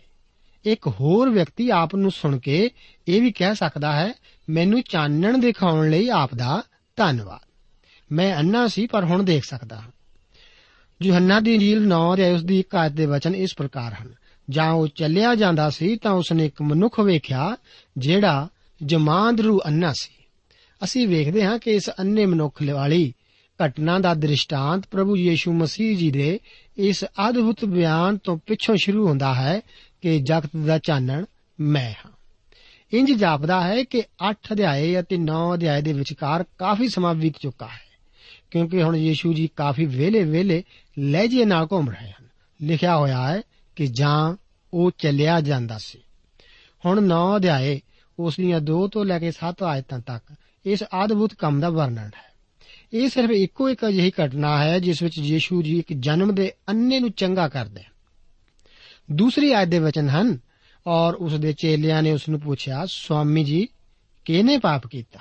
ਇੱਕ 0.65 0.87
ਹੋਰ 0.87 1.29
ਵਿਅਕਤੀ 1.29 1.69
ਆਪ 1.69 1.95
ਨੂੰ 1.95 2.11
ਸੁਣ 2.11 2.39
ਕੇ 2.39 2.69
ਇਹ 3.07 3.21
ਵੀ 3.21 3.31
ਕਹਿ 3.31 3.55
ਸਕਦਾ 3.55 3.95
ਹੈ, 3.95 4.13
ਮੈਨੂੰ 4.49 4.81
ਚਾਨਣ 4.81 5.37
ਦਿਖਾਉਣ 5.37 5.89
ਲਈ 5.89 6.09
ਆਪ 6.09 6.35
ਦਾ 6.35 6.63
ਧੰਨਵਾਦ। 6.95 7.47
ਮੈਂ 8.11 8.35
ਅੰਨਾ 8.35 8.67
ਸੀ, 8.67 8.87
ਪਰ 8.87 9.03
ਹੁਣ 9.03 9.23
ਦੇਖ 9.23 9.45
ਸਕਦਾ 9.45 9.75
ਹਾਂ। 9.75 9.91
ਯੋਹੰਨਾ 11.01 11.39
ਦੀ 11.39 11.53
ਇੰਜੀਲ 11.53 11.87
9 11.87 12.15
ਦੇ 12.15 12.31
ਉਸ 12.31 12.43
ਦੀ 12.43 12.59
ਇੱਕ 12.59 12.75
ਆਇਤ 12.75 12.91
ਦੇ 12.91 13.05
ਵਚਨ 13.05 13.35
ਇਸ 13.35 13.53
ਪ੍ਰਕਾਰ 13.57 13.93
ਹਨ। 13.93 14.13
ਜਾਂ 14.49 14.71
ਉਹ 14.71 14.87
ਚੱਲਿਆ 14.87 15.35
ਜਾਂਦਾ 15.35 15.69
ਸੀ, 15.69 15.95
ਤਾਂ 15.95 16.11
ਉਸਨੇ 16.11 16.45
ਇੱਕ 16.45 16.61
ਮਨੁੱਖ 16.61 16.99
ਵੇਖਿਆ, 16.99 17.57
ਜਿਹੜਾ 17.97 18.47
ਜਮਾਂਦਰੂ 18.83 19.61
ਅੰਨਾ 19.65 19.93
ਸੀ। 19.93 20.25
ਅਸੀਂ 20.83 21.07
ਵੇਖਦੇ 21.07 21.43
ਹਾਂ 21.43 21.59
ਕਿ 21.59 21.71
ਇਸ 21.71 21.89
ਅੰਨੇ 21.99 22.25
ਮਨੁੱਖ 22.25 22.63
ਵਾਲੀ 22.63 23.13
ਘਟਨਾ 23.59 23.99
ਦਾ 23.99 24.13
ਦ੍ਰਿਸ਼ਟਾਂਤ 24.13 24.83
ਪ੍ਰਭੂ 24.91 25.17
ਯੀਸ਼ੂ 25.17 25.53
ਮਸੀਹ 25.53 25.97
ਜੀ 25.97 26.11
ਦੇ 26.11 26.39
ਇਸ 26.77 27.05
ਅਦਭੁਤ 27.29 27.65
ਬਿਆਨ 27.65 28.17
ਤੋਂ 28.17 28.37
ਪਿੱਛੋਂ 28.37 28.75
ਸ਼ੁਰੂ 28.75 29.07
ਹੁੰਦਾ 29.07 29.33
ਹੈ 29.33 29.59
ਕਿ 30.01 30.19
ਜਗਤ 30.19 30.49
ਦਾ 30.65 30.77
ਚਾਨਣ 30.77 31.25
ਮੈਂ 31.59 31.91
ਹਾਂ। 31.91 32.11
ਇੰਜ 32.93 33.11
ਜਾਪਦਾ 33.11 33.61
ਹੈ 33.61 33.83
ਕਿ 33.83 34.03
8 34.29 34.35
ਅਧਿਆਏ 34.51 34.99
ਅਤੇ 34.99 35.17
9 35.17 35.53
ਅਧਿਆਏ 35.53 35.81
ਦੇ 35.81 35.93
ਵਿਚਕਾਰ 35.93 36.43
ਕਾਫੀ 36.57 36.87
ਸਮਾਂ 36.89 37.13
ਬੀਤ 37.15 37.33
ਚੁੱਕਾ 37.41 37.67
ਹੈ, 37.67 37.85
ਕਿਉਂਕਿ 38.51 38.83
ਹੁਣ 38.83 38.95
ਯੀਸ਼ੂ 38.95 39.33
ਜੀ 39.33 39.49
ਕਾਫੀ 39.55 39.85
ਵੇਲੇ 39.85 40.23
ਵੇਲੇ 40.23 40.63
ਲਹਿਜੇ 40.99 41.45
ਨਾਲ 41.45 41.67
ਘੁੰਮ 41.71 41.89
ਰਹੇ 41.89 42.09
ਹਨ। 42.09 42.27
ਲਿਖਿਆ 42.61 42.97
ਹੋਇਆ 42.97 43.27
ਹੈ 43.31 43.41
ਕਿ 43.75 43.87
ਜਾਂ 43.87 44.35
ਉਹ 44.73 44.91
ਚੱਲਿਆ 44.97 45.41
ਜਾਂਦਾ 45.41 45.77
ਸੀ। 45.77 45.99
ਹੁਣ 46.85 47.01
9 47.01 47.35
ਅਧਿਆਏ 47.35 47.81
ਉਸ 48.19 48.35
ਦੀਆਂ 48.35 48.59
2 48.61 48.87
ਤੋਂ 48.87 49.05
ਲੈ 49.05 49.19
ਕੇ 49.19 49.31
7 49.31 49.63
ਆਇਤਾਂ 49.63 49.99
ਤੱਕ 49.99 50.33
ਇਸ 50.65 50.83
ਅਦਭੁਤ 50.83 51.33
ਕੰਮ 51.33 51.59
ਦਾ 51.61 51.69
ਵਰਣਨ 51.69 52.11
ਹੈ। 52.15 52.34
ਇਹ 52.93 53.09
ਸਿਰਫ 53.09 53.29
ਇੱਕੋ 53.29 53.69
ਇੱਕ 53.69 53.87
ਅਜਿਹੀ 53.87 54.11
ਘਟਨਾ 54.25 54.63
ਹੈ 54.63 54.79
ਜਿਸ 54.79 55.03
ਵਿੱਚ 55.03 55.17
ਯੀਸ਼ੂ 55.17 55.61
ਜੀ 55.61 55.79
ਇੱਕ 55.79 55.93
ਜਨਮ 55.93 56.35
ਦੇ 56.35 56.51
ਅੰਨੇ 56.69 56.99
ਨੂੰ 56.99 57.11
ਚੰਗਾ 57.11 57.47
ਕਰਦੇ 57.47 57.81
ਹਨ। 57.81 57.95
ਦੂਸਰੀ 59.11 59.51
ਆਇਤ 59.51 59.67
ਦੇ 59.67 59.79
ਵਚਨ 59.79 60.09
ਹਨ, 60.09 60.37
ਔਰ 60.87 61.13
ਉਸ 61.13 61.33
ਦੇ 61.33 61.53
ਚੇਲਿਆਂ 61.53 62.03
ਨੇ 62.03 62.11
ਉਸ 62.11 62.29
ਨੂੰ 62.29 62.39
ਪੁੱਛਿਆ, 62.39 62.85
ਸਵਾਮੀ 62.85 63.43
ਜੀ, 63.43 63.67
ਕਿਹਨੇ 64.25 64.57
ਪਾਪ 64.57 64.87
ਕੀਤਾ? 64.87 65.19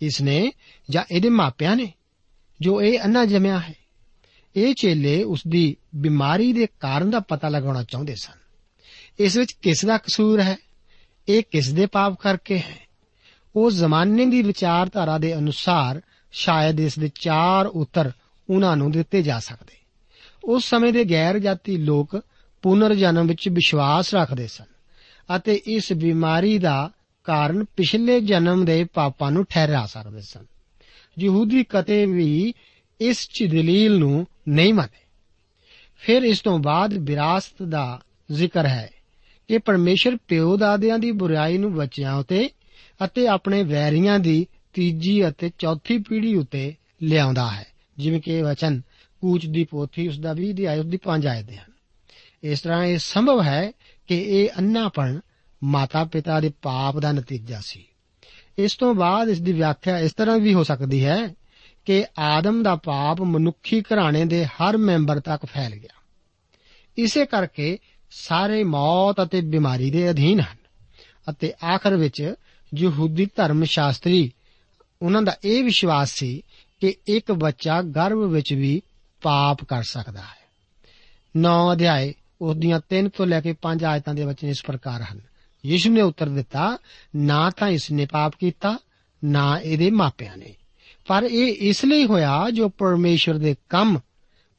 ਇਸ 0.00 0.20
ਨੇ 0.22 0.52
ਜਾਂ 0.90 1.04
ਇਹਦੇ 1.10 1.28
ਮਾਪਿਆਂ 1.28 1.76
ਨੇ, 1.76 1.92
ਜੋ 2.60 2.82
ਇਹ 2.82 2.98
ਅੰਨਾ 2.98 3.24
ਜਮਿਆ 3.24 3.58
ਹੈ? 3.58 3.74
ਇਹ 4.56 4.74
ਚੇਲੇ 4.74 5.22
ਉਸ 5.22 5.42
ਦੀ 5.48 5.76
ਬਿਮਾਰੀ 5.94 6.52
ਦੇ 6.52 6.66
ਕਾਰਨ 6.80 7.10
ਦਾ 7.10 7.20
ਪਤਾ 7.20 7.48
ਲਗਾਉਣਾ 7.48 7.82
ਚਾਹੁੰਦੇ 7.84 8.14
ਸਨ। 8.14 8.38
ਇਸ 9.18 9.36
ਵਿੱਚ 9.36 9.52
ਕਿਸ 9.52 9.84
ਦਾ 9.84 9.98
ਕਸੂਰ 9.98 10.40
ਹੈ? 10.40 10.56
ਇਹ 11.28 11.42
ਕਿਸ 11.50 11.72
ਦੇ 11.72 11.86
ਪਾਪ 11.86 12.14
ਕਰਕੇ 12.20 12.58
ਹੈ? 12.58 12.88
ਉਹ 13.56 13.70
ਜ਼ਮਾਨੇ 13.70 14.26
ਦੀ 14.26 14.42
ਵਿਚਾਰਧਾਰਾ 14.42 15.18
ਦੇ 15.18 15.34
ਅਨੁਸਾਰ 15.34 16.00
ਸ਼ਾਇਦ 16.32 16.80
ਇਸ 16.80 16.98
ਦੇ 16.98 17.10
ਚਾਰ 17.20 17.66
ਉੱਤਰ 17.66 18.10
ਉਹਨਾਂ 18.50 18.76
ਨੂੰ 18.76 18.90
ਦਿੱਤੇ 18.90 19.22
ਜਾ 19.22 19.38
ਸਕਦੇ। 19.38 19.76
ਉਸ 20.44 20.64
ਸਮੇਂ 20.64 20.92
ਦੇ 20.92 21.04
ਗੈਰ 21.04 21.38
ਜਾਤੀ 21.38 21.76
ਲੋਕ 21.76 22.20
ਪੁਨਰ 22.62 22.94
ਜਨਮ 22.94 23.26
ਵਿੱਚ 23.26 23.48
ਵਿਸ਼ਵਾਸ 23.48 24.14
ਰੱਖਦੇ 24.14 24.46
ਸਨ 24.46 24.64
ਅਤੇ 25.36 25.60
ਇਸ 25.66 25.92
ਬਿਮਾਰੀ 25.92 26.58
ਦਾ 26.58 26.90
ਕਾਰਨ 27.24 27.64
ਪਿਛਲੇ 27.64 28.20
ਜਨਮ 28.20 28.64
ਦੇ 28.64 28.84
ਪਾਪਾਂ 28.84 29.30
ਨੂੰ 29.30 29.44
ਠਹਿਰਾ 29.44 29.86
ਸਕਦੇ 29.86 30.20
ਸਨ। 30.20 30.44
ਯਹੂਦੀ 31.18 31.64
ਕਤੇ 31.64 32.06
ਵੀ 32.06 32.54
ਇਸ 33.00 33.28
ਚ 33.28 33.44
ਦਲੀਲ 33.44 33.98
ਨੂੰ 33.98 34.26
ਨਹੀਂ 34.48 34.74
ਮੰਨਦੇ। 34.74 35.04
ਫਿਰ 35.98 36.22
ਇਸ 36.22 36.40
ਤੋਂ 36.40 36.58
ਬਾਅਦ 36.58 36.94
ਵਿਰਾਸਤ 36.94 37.62
ਦਾ 37.62 38.00
ਜ਼ਿਕਰ 38.32 38.66
ਹੈ 38.66 38.90
ਕਿ 39.48 39.58
ਪਰਮੇਸ਼ਰ 39.58 40.16
ਪਿਓ 40.16 40.56
ਦਾਦਿਆਂ 40.56 40.98
ਦੀ 40.98 41.10
ਬੁਰਾਈ 41.10 41.58
ਨੂੰ 41.58 41.74
ਬੱਚਿਆਂ 41.74 42.14
ਉਤੇ 42.14 42.50
ਅਤੇ 43.04 43.26
ਆਪਣੇ 43.26 43.62
ਵੈਰੀਆਂ 43.62 44.18
ਦੀ 44.18 44.46
ਤੀਜੀ 44.72 45.28
ਅਤੇ 45.28 45.50
ਚੌਥੀ 45.58 45.98
ਪੀੜ੍ਹੀ 45.98 46.34
ਉਤੇ 46.34 46.74
ਲਿਆਉਂਦਾ 47.02 47.50
ਹੈ। 47.50 47.66
ਜਿਵੇਂ 47.98 48.20
ਕਿ 48.20 48.32
ਇਹ 48.32 48.44
ਵਚਨ, 48.44 48.80
ਕੂਚ 49.20 49.46
ਦੀ 49.46 49.64
ਪੋਥੀ 49.64 50.08
ਉਸ 50.08 50.18
ਦਾ 50.18 50.34
20 50.34 50.50
ਅਧਿਆਇ 50.50 50.78
ਉਸ 50.78 50.86
ਦੀ 50.86 50.96
5 50.96 51.26
ਆਇਤ 51.26 51.50
ਹਨ। 51.50 51.72
ਇਸ 52.42 52.60
ਤਰ੍ਹਾਂ 52.60 52.84
ਇਹ 52.84 52.98
ਸੰਭਵ 52.98 53.42
ਹੈ 53.42 53.72
ਕਿ 54.06 54.16
ਇਹ 54.16 54.48
ਅੰਨਾਪਣ 54.58 55.20
ਮਾਤਾ 55.64 56.04
ਪਿਤਾ 56.04 56.40
ਦੇ 56.40 56.52
ਪਾਪ 56.62 56.98
ਦਾ 56.98 57.12
ਨਤੀਜਾ 57.12 57.60
ਸੀ। 57.60 57.84
ਇਸ 58.58 58.76
ਤੋਂ 58.76 58.94
ਬਾਅਦ 58.94 59.28
ਇਸ 59.28 59.40
ਦੀ 59.40 59.52
ਵਿਆਖਿਆ 59.52 59.98
ਇਸ 59.98 60.12
ਤਰ੍ਹਾਂ 60.12 60.38
ਵੀ 60.38 60.54
ਹੋ 60.54 60.62
ਸਕਦੀ 60.62 61.04
ਹੈ 61.04 61.34
ਕਿ 61.84 62.04
ਆਦਮ 62.18 62.62
ਦਾ 62.62 62.76
ਪਾਪ 62.76 63.20
ਮਨੁੱਖੀ 63.20 63.80
ਘਰਾਣੇ 63.80 64.24
ਦੇ 64.24 64.44
ਹਰ 64.44 64.76
ਮੈਂਬਰ 64.76 65.20
ਤੱਕ 65.20 65.46
ਫੈਲ 65.46 65.74
ਗਿਆ। 65.74 66.02
ਇਸੇ 66.98 67.26
ਕਰਕੇ 67.26 67.78
ਸਾਰੇ 68.10 68.64
ਮੌਤ 68.64 69.16
ਅਤੇ 69.22 69.40
ਬਿਮਾਰੀ 69.40 69.90
ਦੇ 69.90 70.10
ਅਧੀਨ 70.10 70.40
ਹਨ 70.40 70.56
ਅਤੇ 71.30 71.52
ਆਖਰ 71.74 71.96
ਵਿੱਚ 71.96 72.34
ਯਹੂਦੀ 72.78 73.26
ਧਰਮ 73.36 73.64
ਸ਼ਾਸਤਰੀ 73.64 74.32
ਉਹਨਾਂ 75.02 75.22
ਦਾ 75.22 75.36
ਇਹ 75.44 75.64
ਵਿਸ਼ਵਾਸ 75.64 76.10
ਸੀ 76.10 76.42
ਕਿ 76.80 76.94
ਇੱਕ 77.06 77.32
ਬੱਚਾ 77.32 77.82
ਗਰਭ 77.82 78.18
ਵਿੱਚ 78.18 78.52
ਵੀ 78.52 78.82
ਪਾਪ 79.22 79.64
ਕਰ 79.64 79.82
ਸਕਦਾ 79.82 80.20
ਹੈ। 80.20 80.50
9 81.36 81.72
ਅਧਿਆਏ, 81.72 82.14
ਉਸ 82.40 82.56
ਦੀਆਂ 82.56 82.80
3 82.88 83.08
ਤੋਂ 83.08 83.26
ਲੈ 83.26 83.40
ਕੇ 83.40 83.52
5 83.52 83.84
ਆਇਤਾਂ 83.84 84.14
ਦੇ 84.14 84.24
ਵਚਨ 84.24 84.48
ਇਸ 84.48 84.62
ਪ੍ਰਕਾਰ 84.64 85.02
ਹਨ। 85.02 85.20
ਯਿਸੂ 85.66 85.90
ਨੇ 85.90 86.00
ਉੱਤਰ 86.00 86.28
ਦਿੱਤਾ, 86.28 86.78
ਨਾ 87.16 87.50
ਤਾਂ 87.50 87.68
ਇਸ 87.68 87.90
ਨੇ 87.90 88.06
ਪਾਪ 88.06 88.32
ਕੀਤਾ, 88.40 88.78
ਨਾ 89.24 89.58
ਇਹਦੇ 89.58 89.90
ਮਾਪਿਆਂ 89.90 90.36
ਨੇ। 90.36 90.54
ਪਰ 91.06 91.22
ਇਹ 91.22 91.56
ਇਸ 91.58 91.84
ਲਈ 91.84 92.04
ਹੋਇਆ 92.04 92.46
ਜੋ 92.52 92.68
ਪਰਮੇਸ਼ਰ 92.68 93.38
ਦੇ 93.38 93.56
ਕੰਮ 93.68 94.00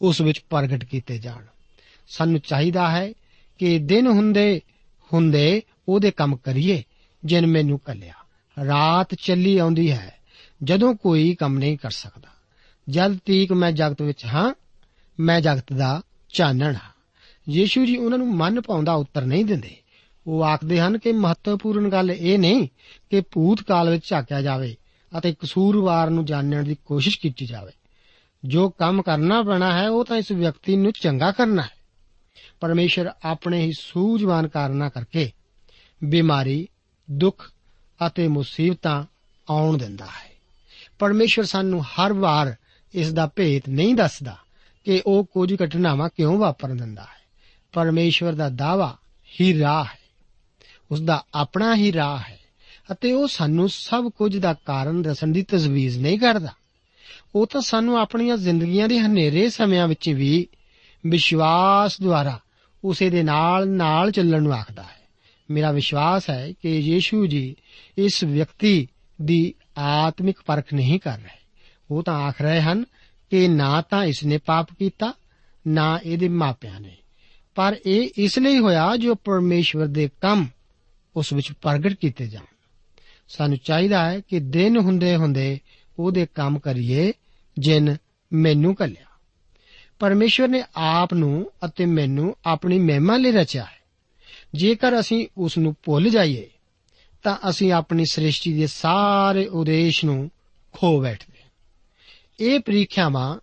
ਉਸ 0.02 0.22
ਵਿੱਚ 0.22 0.40
ਪ੍ਰਗਟ 0.50 0.86
ਕੀਤੇ 0.86 1.18
ਜਾਣ। 1.18 1.46
ਸਾਨੂੰ 2.08 2.40
ਚਾਹੀਦਾ 2.40 2.92
ਹੈ 2.92 3.14
ਕਿ 3.60 3.80
ਦਿਨ 3.80 4.08
ਹੁੰਦੇ 4.08 4.62
ਹੁੰਦੇ 5.14 5.62
ਉਹਦੇ 5.88 6.12
ਕੰਮ 6.12 6.36
ਕਰੀਏ, 6.36 6.84
ਜਿਨ 7.26 7.46
ਮੈਨੂੰ 7.46 7.80
ਕੱਲਿਆ 7.80 8.14
ਰਾਤ 8.66 9.16
ਚੱਲੀ 9.16 9.58
ਆਉਂਦੀ 9.58 9.92
ਹੈ 9.92 10.21
ਜਦੋਂ 10.64 10.96
ਕੋਈ 10.96 11.36
ਕੰਮ 11.36 11.58
ਨਹੀਂ 11.58 11.78
ਕਰ 11.78 11.92
ਸਕਦਾ। 11.92 12.30
ਜਦ 12.90 13.18
ਤੀਕ 13.18 13.52
ਮੈਂ 13.52 13.72
ਜਗਤ 13.72 14.02
ਵਿੱਚ 14.02 14.26
ਹਾਂ, 14.26 14.54
ਮੈਂ 15.20 15.42
ਜਗਤ 15.42 15.74
ਦਾ 15.74 16.02
ਚਾਨਣ 16.34 16.76
ਹਾਂ। 16.76 16.92
ਯੀਸ਼ੂ 17.50 17.86
ਜੀ 17.86 17.98
ਉਹਨਾਂ 17.98 18.18
ਨੂੰ 18.18 18.36
ਮਨ 18.36 18.62
ਪਾਉਂਦਾ 18.62 18.94
ਉੱਤਰ 18.94 19.22
ਨਹੀਂ 19.22 19.46
ਦਿੰਦੇ। 19.46 19.76
ਉਹ 20.28 20.44
ਆਖਦੇ 20.44 20.80
ਹਨ 20.80 20.98
ਕਿ 20.98 21.12
ਮਹੱਤਵਪੂਰਨ 21.12 21.90
ਗੱਲ 21.90 22.12
ਇਹ 22.12 22.40
ਨਹੀਂ 22.40 22.68
ਕਿ 23.10 23.22
ਭੂਤ 23.22 23.62
ਕਾਲ 23.62 23.90
ਵਿੱਚ 23.90 24.06
ਝਾਕਿਆ 24.06 24.42
ਜਾਵੇ 24.42 24.76
ਅਤੇ 25.18 25.34
ਕਸੂਰਵਾਰ 25.34 26.10
ਨੂੰ 26.10 26.26
ਜਾਣਨ 26.26 26.64
ਦੀ 26.64 26.78
ਕੋਸ਼ਿਸ਼ 26.86 27.20
ਕੀਤੀ 27.20 27.46
ਜਾਵੇ। 27.46 27.72
ਜੋ 28.46 28.70
ਕੰਮ 28.70 29.02
ਕਰਨਾ 29.02 29.42
ਪੈਣਾ 29.42 29.80
ਹੈ, 29.80 29.90
ਉਹ 29.90 30.06
ਤਾਂ 30.06 30.18
ਇਸ 30.18 30.32
ਵਿਅਕਤੀ 30.32 30.76
ਨੂੰ 30.76 30.92
ਚੰਗਾ 30.92 31.32
ਕਰਨਾ 31.32 31.62
ਹੈ। 31.62 31.70
ਪਰਮੇਸ਼ਰ 32.60 33.12
ਆਪਣੇ 33.26 33.66
ਹੀ 33.66 33.72
ਸੂਝਵਾਨ 33.72 34.48
ਕਾਰਨਾਂ 34.48 34.90
ਕਰਕੇ 34.90 35.32
ਬਿਮਾਰੀ, 36.04 36.68
ਦੁੱਖ 37.12 37.52
ਅਤੇ 38.08 38.28
ਮੁਸੀਬਤਾਂ 38.28 39.04
ਆਉਣ 39.50 39.78
ਦਿੰਦਾ 39.78 40.06
ਹੈ। 40.06 40.31
ਪਰਮੇਸ਼ਵਰ 41.02 41.46
ਸਾਨੂੰ 41.46 41.84
ਹਰ 41.84 42.14
ਵਾਰ 42.14 42.56
ਇਸ 42.96 43.14
ਦਾ 43.14 43.28
ਭੇਤ 43.28 43.70
ਨਹੀਂ 43.70 43.96
ਦੱਸਦਾ 43.96 44.38
ਕਿ 44.86 45.02
ਉਹ 45.06 45.26
ਕੁਝ 45.26 45.56
ਘਟਨਾਵਾਂ 45.56 46.10
ਕਿਉਂ 46.18 46.38
ਵਾਪਰਨ 46.38 46.78
ਦਿੰਦਾ 46.78 47.02
ਹੈ। 47.02 47.22
ਪਰਮੇਸ਼ਵਰ 47.74 48.34
ਦਾ 48.34 48.50
ਦਾਵਾ 48.50 48.98
ਹੀ 49.42 49.60
ਰਾਹ 49.60 49.84
ਹੈ। 49.84 50.00
ਉਸ 50.92 51.02
ਦਾ 51.02 51.26
ਆਪਣਾ 51.34 51.76
ਹੀ 51.76 51.94
ਰਾਹ 51.94 52.18
ਹੈ 52.18 52.40
ਅਤੇ 52.92 53.14
ਉਹ 53.14 53.28
ਸਾਨੂੰ 53.28 53.70
ਸਭ 53.70 54.10
ਕੁਝ 54.10 54.38
ਦਾ 54.38 54.54
ਕਾਰਨ 54.54 55.02
ਦੱਸਣ 55.02 55.28
ਦੀ 55.28 55.42
ਤਜਵੀਜ਼ 55.44 56.00
ਨਹੀਂ 56.00 56.20
ਕਰਦਾ। 56.20 56.52
ਉਹ 57.36 57.48
ਤਾਂ 57.48 57.62
ਸਾਨੂੰ 57.62 57.98
ਆਪਣੀਆਂ 58.00 58.38
ਜ਼ਿੰਦਗੀਆਂ 58.38 58.88
ਦੇ 58.88 59.00
ਹਨੇਰੇ 59.00 59.50
ਸਮਿਆਂ 59.50 59.88
ਵਿੱਚ 59.88 60.10
ਵੀ 60.10 60.48
ਵਿਸ਼ਵਾਸ 61.08 62.02
ਦੁਆਰਾ 62.02 62.40
ਉਸੇ 62.84 63.10
ਦੇ 63.10 63.24
ਨਾਲ 63.24 63.70
ਨਾਲ 63.70 64.12
ਚੱਲਣ 64.12 64.44
ਨੂੰ 64.44 64.54
ਆਖਦਾ 64.54 64.84
ਹੈ। 64.84 65.08
ਮੇਰਾ 65.52 65.72
ਵਿਸ਼ਵਾਸ 65.72 66.30
ਹੈ 66.30 66.54
ਕਿ 66.62 66.70
ਯੀਸ਼ੂ 66.80 67.26
ਜੀ 67.26 67.56
ਇਸ 67.98 68.24
ਵਿਅਕਤੀ 68.24 68.88
ਦੀ 69.22 69.54
ਆਤਮਿਕ 69.82 70.38
ਪਰਖ 70.46 70.74
ਨਹੀਂ 70.74 71.00
ਕਰ 71.00 71.18
ਰਹੇ। 71.18 71.40
ਉਹ 71.92 72.04
ਤਾਂ 72.04 72.14
ਆਖ 72.14 72.42
ਰਹੇ 72.42 72.62
ਹਨ 72.62 72.84
ਕਿ 73.30 73.48
ਨਾ 73.48 73.82
ਤਾਂ 73.82 74.04
ਇਸ 74.04 74.24
ਨੇ 74.24 74.38
ਪਾਪ 74.38 74.68
ਕੀਤਾ, 74.80 75.14
ਨਾ 75.68 76.00
ਇਹਦੇ 76.04 76.28
ਮਾਪਿਆਂ 76.28 76.80
ਨੇ। 76.80 76.98
ਪਰ 77.56 77.76
ਇਹ 77.86 78.10
ਇਸ 78.18 78.40
ਲਈ 78.40 78.60
ਹੋਇਆ 78.60 78.96
ਜੋ 78.96 79.16
ਪਰਮੇਸ਼ਵਰ 79.16 79.88
ਦੇ 79.88 80.10
ਕੰਮ 80.22 80.48
ਉਸ 81.16 81.34
ਵਿੱਚ 81.34 81.52
ਪ੍ਰਗਟ 81.52 81.94
ਕੀਤੇ 81.94 82.28
ਜਾਣ। 82.28 82.44
ਸਾਨੂੰ 83.28 83.58
ਚਾਹੀਦਾ 83.58 84.12
ਹੈ 84.12 84.20
ਕਿ 84.20 84.40
ਦਿਨ 84.40 84.78
ਹੁੰਦੇ 84.78 85.16
ਹੁੰਦੇ 85.16 85.60
ਉਹਦੇ 86.00 86.28
ਕੰਮ 86.36 86.60
ਕਰੀਏ 86.60 87.14
ਜਿਨ 87.60 87.98
ਮੈਨੂੰ 88.34 88.76
ਕੱਲਿਆ 88.76 89.06
ਪਰਮੇਸ਼ਵਰ 90.00 90.48
ਨੇ 90.48 90.64
ਆਪ 90.76 91.14
ਨੂੰ 91.14 91.52
ਅਤੇ 91.66 91.86
ਮੈਨੂੰ 91.86 92.36
ਆਪਣੀ 92.46 92.80
ਮਹਿਮਾ 92.80 93.18
ਲਈ 93.18 93.32
ਰਚਿਆ 93.32 93.64
ਹੈ। 93.64 93.82
ਜੇਕਰ 94.54 95.00
ਅਸੀਂ 95.00 95.28
ਉਸ 95.38 95.58
ਨੂੰ 95.58 95.76
ਭੁੱਲ 95.84 96.10
ਜਾਈਏ 96.10 96.51
ਤਾਂ 97.24 97.50
ਅਸੀਂ 97.50 97.72
ਆਪਣੀ 97.72 98.06
ਸ੍ਰਿਸ਼ਟੀ 98.06 98.54
ਦੇ 98.54 98.68
ਸਾਰੇ 98.68 99.46
ਉਦੇਸ਼ 99.46 100.06
ਨੂੰ 100.06 100.32
ਖੋ 100.72 101.02
ਬੈਠਦੇ 101.02 101.32
ਇਹ 102.40 102.60
ਪ੍ਰੀਖਿਆਵਾਂ 102.60 103.40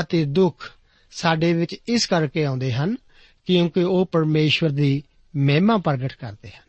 ਅਤੇ 0.00 0.24
ਦੁੱਖ 0.24 0.72
ਸਾਡੇ 1.10 1.52
ਵਿੱਚ 1.52 1.76
ਇਸ 1.88 2.06
ਕਰਕੇ 2.06 2.44
ਆਉਂਦੇ 2.44 2.72
ਹਨ 2.72 2.96
ਕਿਉਂਕਿ 3.46 3.82
ਉਹ 3.82 4.06
ਪਰਮੇਸ਼ਵਰ 4.06 4.70
ਦੀ 4.70 5.02
ਮਹਿਮਾ 5.36 5.76
ਪ੍ਰਗਟ 5.78 6.12
ਕਰਦੇ 6.12 6.48
ਹਨ। 6.48 6.62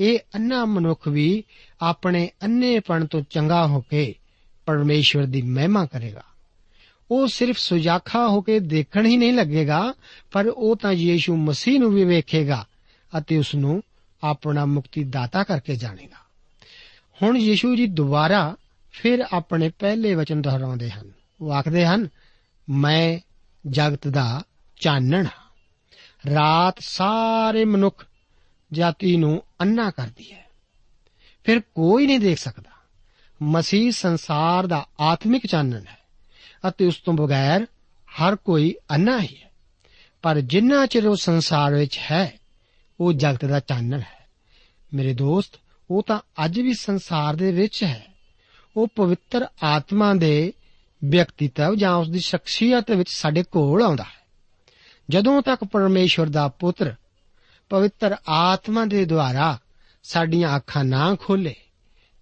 ਇਹ 0.00 0.18
ਅੰਨਾ 0.34 0.64
ਮਨੁੱਖ 0.64 1.08
ਵੀ 1.08 1.44
ਆਪਣੇ 1.80 2.30
ਅੰਨੇਪਣ 2.42 3.04
ਤੋਂ 3.04 3.22
ਚੰਗਾ 3.30 3.66
ਹੋ 3.66 3.80
ਕੇ 3.80 4.14
ਪਰਮੇਸ਼ਵਰ 4.66 5.26
ਦੀ 5.26 5.42
ਮਹਿਮਾ 5.42 5.86
ਕਰੇਗਾ। 5.86 6.22
ਉਹ 7.10 7.26
ਸਿਰਫ 7.26 7.58
ਸੁਜਾਖਾ 7.58 8.28
ਹੋ 8.28 8.40
ਕੇ 8.40 8.60
ਦੇਖਣ 8.60 9.06
ਹੀ 9.06 9.16
ਨਹੀਂ 9.16 9.32
ਲੱਗੇਗਾ, 9.32 9.94
ਪਰ 10.32 10.46
ਉਹ 10.46 10.76
ਤਾਂ 10.76 10.92
ਯੀਸ਼ੂ 10.92 11.36
ਮਸੀਹ 11.36 11.80
ਨੂੰ 11.80 11.94
ਵੀ 11.94 12.04
ਵੇਖੇਗਾ 12.04 12.66
ਅਤੇ 13.18 13.38
ਉਸ 13.38 13.54
ਨੂੰ 13.54 13.82
ਆਪਣਾ 14.22 14.64
ਮੁਕਤੀ 14.64 15.04
ਦਾਤਾ 15.04 15.42
ਕਰਕੇ 15.42 15.76
ਜਾਣੇਗਾ। 15.76 16.16
ਹੁਣ 17.22 17.36
ਯੀਸ਼ੂ 17.36 17.76
ਜੀ 17.76 17.86
ਦੁਬਾਰਾ 17.86 18.56
ਫਿਰ 18.90 19.26
ਆਪਣੇ 19.32 19.70
ਪਹਿਲੇ 19.78 20.14
ਵਚਨ 20.14 20.42
ਦੁਹਰਾਉਂਦੇ 20.42 20.90
ਹਨ। 20.90 21.12
ਉਹ 21.40 21.52
ਆਖਦੇ 21.52 21.86
ਹਨ, 21.86 22.08
ਮੈਂ 22.70 23.18
ਜਗਤ 23.66 24.08
ਦਾ 24.08 24.42
ਚਾਨਣ 24.80 25.26
ਹਾਂ। 25.26 25.50
ਰਾਤ 26.30 26.74
ਸਾਰੇ 26.80 27.64
ਮਨੁੱਖ 27.64 28.06
ਜਾਤੀ 28.72 29.16
ਨੂੰ 29.16 29.42
ਅੰਨਾ 29.60 29.90
ਕਰਦੀ 29.90 30.32
ਹੈ। 30.32 30.46
ਫਿਰ 31.44 31.60
ਕੋਈ 31.60 32.06
ਨਹੀਂ 32.06 32.20
ਦੇਖ 32.20 32.38
ਸਕਦਾ। 32.38 32.70
ਮਸੀਹ 33.42 33.92
ਸੰਸਾਰ 33.92 34.66
ਦਾ 34.66 34.86
ਆਤਮਿਕ 35.00 35.46
ਚਾਨਣ 35.46 35.80
ਹੈ 35.80 35.98
ਅਤੇ 36.68 36.86
ਉਸ 36.86 36.96
ਤੋਂ 36.96 37.14
ਬਗੈਰ 37.14 37.66
ਹਰ 38.10 38.36
ਕੋਈ 38.36 38.74
ਅੰਨਾ 38.90 39.20
ਹੀ 39.20 39.36
ਹੈ। 39.42 39.50
ਪਰ 40.22 40.40
ਜਿੰਨਾ 40.40 40.86
ਚਿਰ 40.86 41.06
ਉਹ 41.06 41.16
ਸੰਸਾਰ 41.16 41.74
ਵਿੱਚ 41.74 42.00
ਹੈ 42.10 42.39
ਉਹ 43.00 43.12
ਜਗਤ 43.12 43.44
ਦਾ 43.44 43.60
ਚਾਨਣ 43.60 44.00
ਹੈ। 44.00 44.28
ਮੇਰੇ 44.94 45.14
ਦੋਸਤ, 45.14 45.60
ਉਹ 45.90 46.02
ਤਾਂ 46.02 46.20
ਅੱਜ 46.44 46.60
ਵੀ 46.60 46.74
ਸੰਸਾਰ 46.74 47.36
ਦੇ 47.36 47.52
ਵਿੱਚ 47.52 47.84
ਹੈ। 47.84 48.06
ਉਹ 48.76 48.88
ਪਵਿੱਤਰ 48.96 49.46
ਆਤਮਾ 49.62 50.14
ਦੇ 50.14 50.52
ਵਿਅਕਤੀਤਵ 51.04 51.74
ਜਾਂ 51.74 51.94
ਉਸ 51.94 52.08
ਦੀ 52.08 52.18
ਸ਼ਖਸੀਅਤ 52.18 52.90
ਵਿੱਚ 52.90 53.08
ਸਾਡੇ 53.10 53.42
ਕੋਲ 53.42 53.82
ਆਉਂਦਾ 53.82 54.04
ਹੈ। 54.04 54.26
ਜਦੋਂ 55.10 55.42
ਤੱਕ 55.42 55.64
ਪਰਮੇਸ਼ਵਰ 55.64 56.26
ਦਾ 56.26 56.48
ਪੁੱਤਰ 56.48 56.94
ਪਵਿੱਤਰ 57.68 58.16
ਆਤਮਾ 58.28 58.84
ਦੇ 58.84 59.04
ਦੁਆਰਾ 59.04 59.58
ਸਾਡੀਆਂ 60.02 60.56
ਅੱਖਾਂ 60.56 60.84
ਨਾ 60.84 61.14
ਖੋਲੇ, 61.14 61.54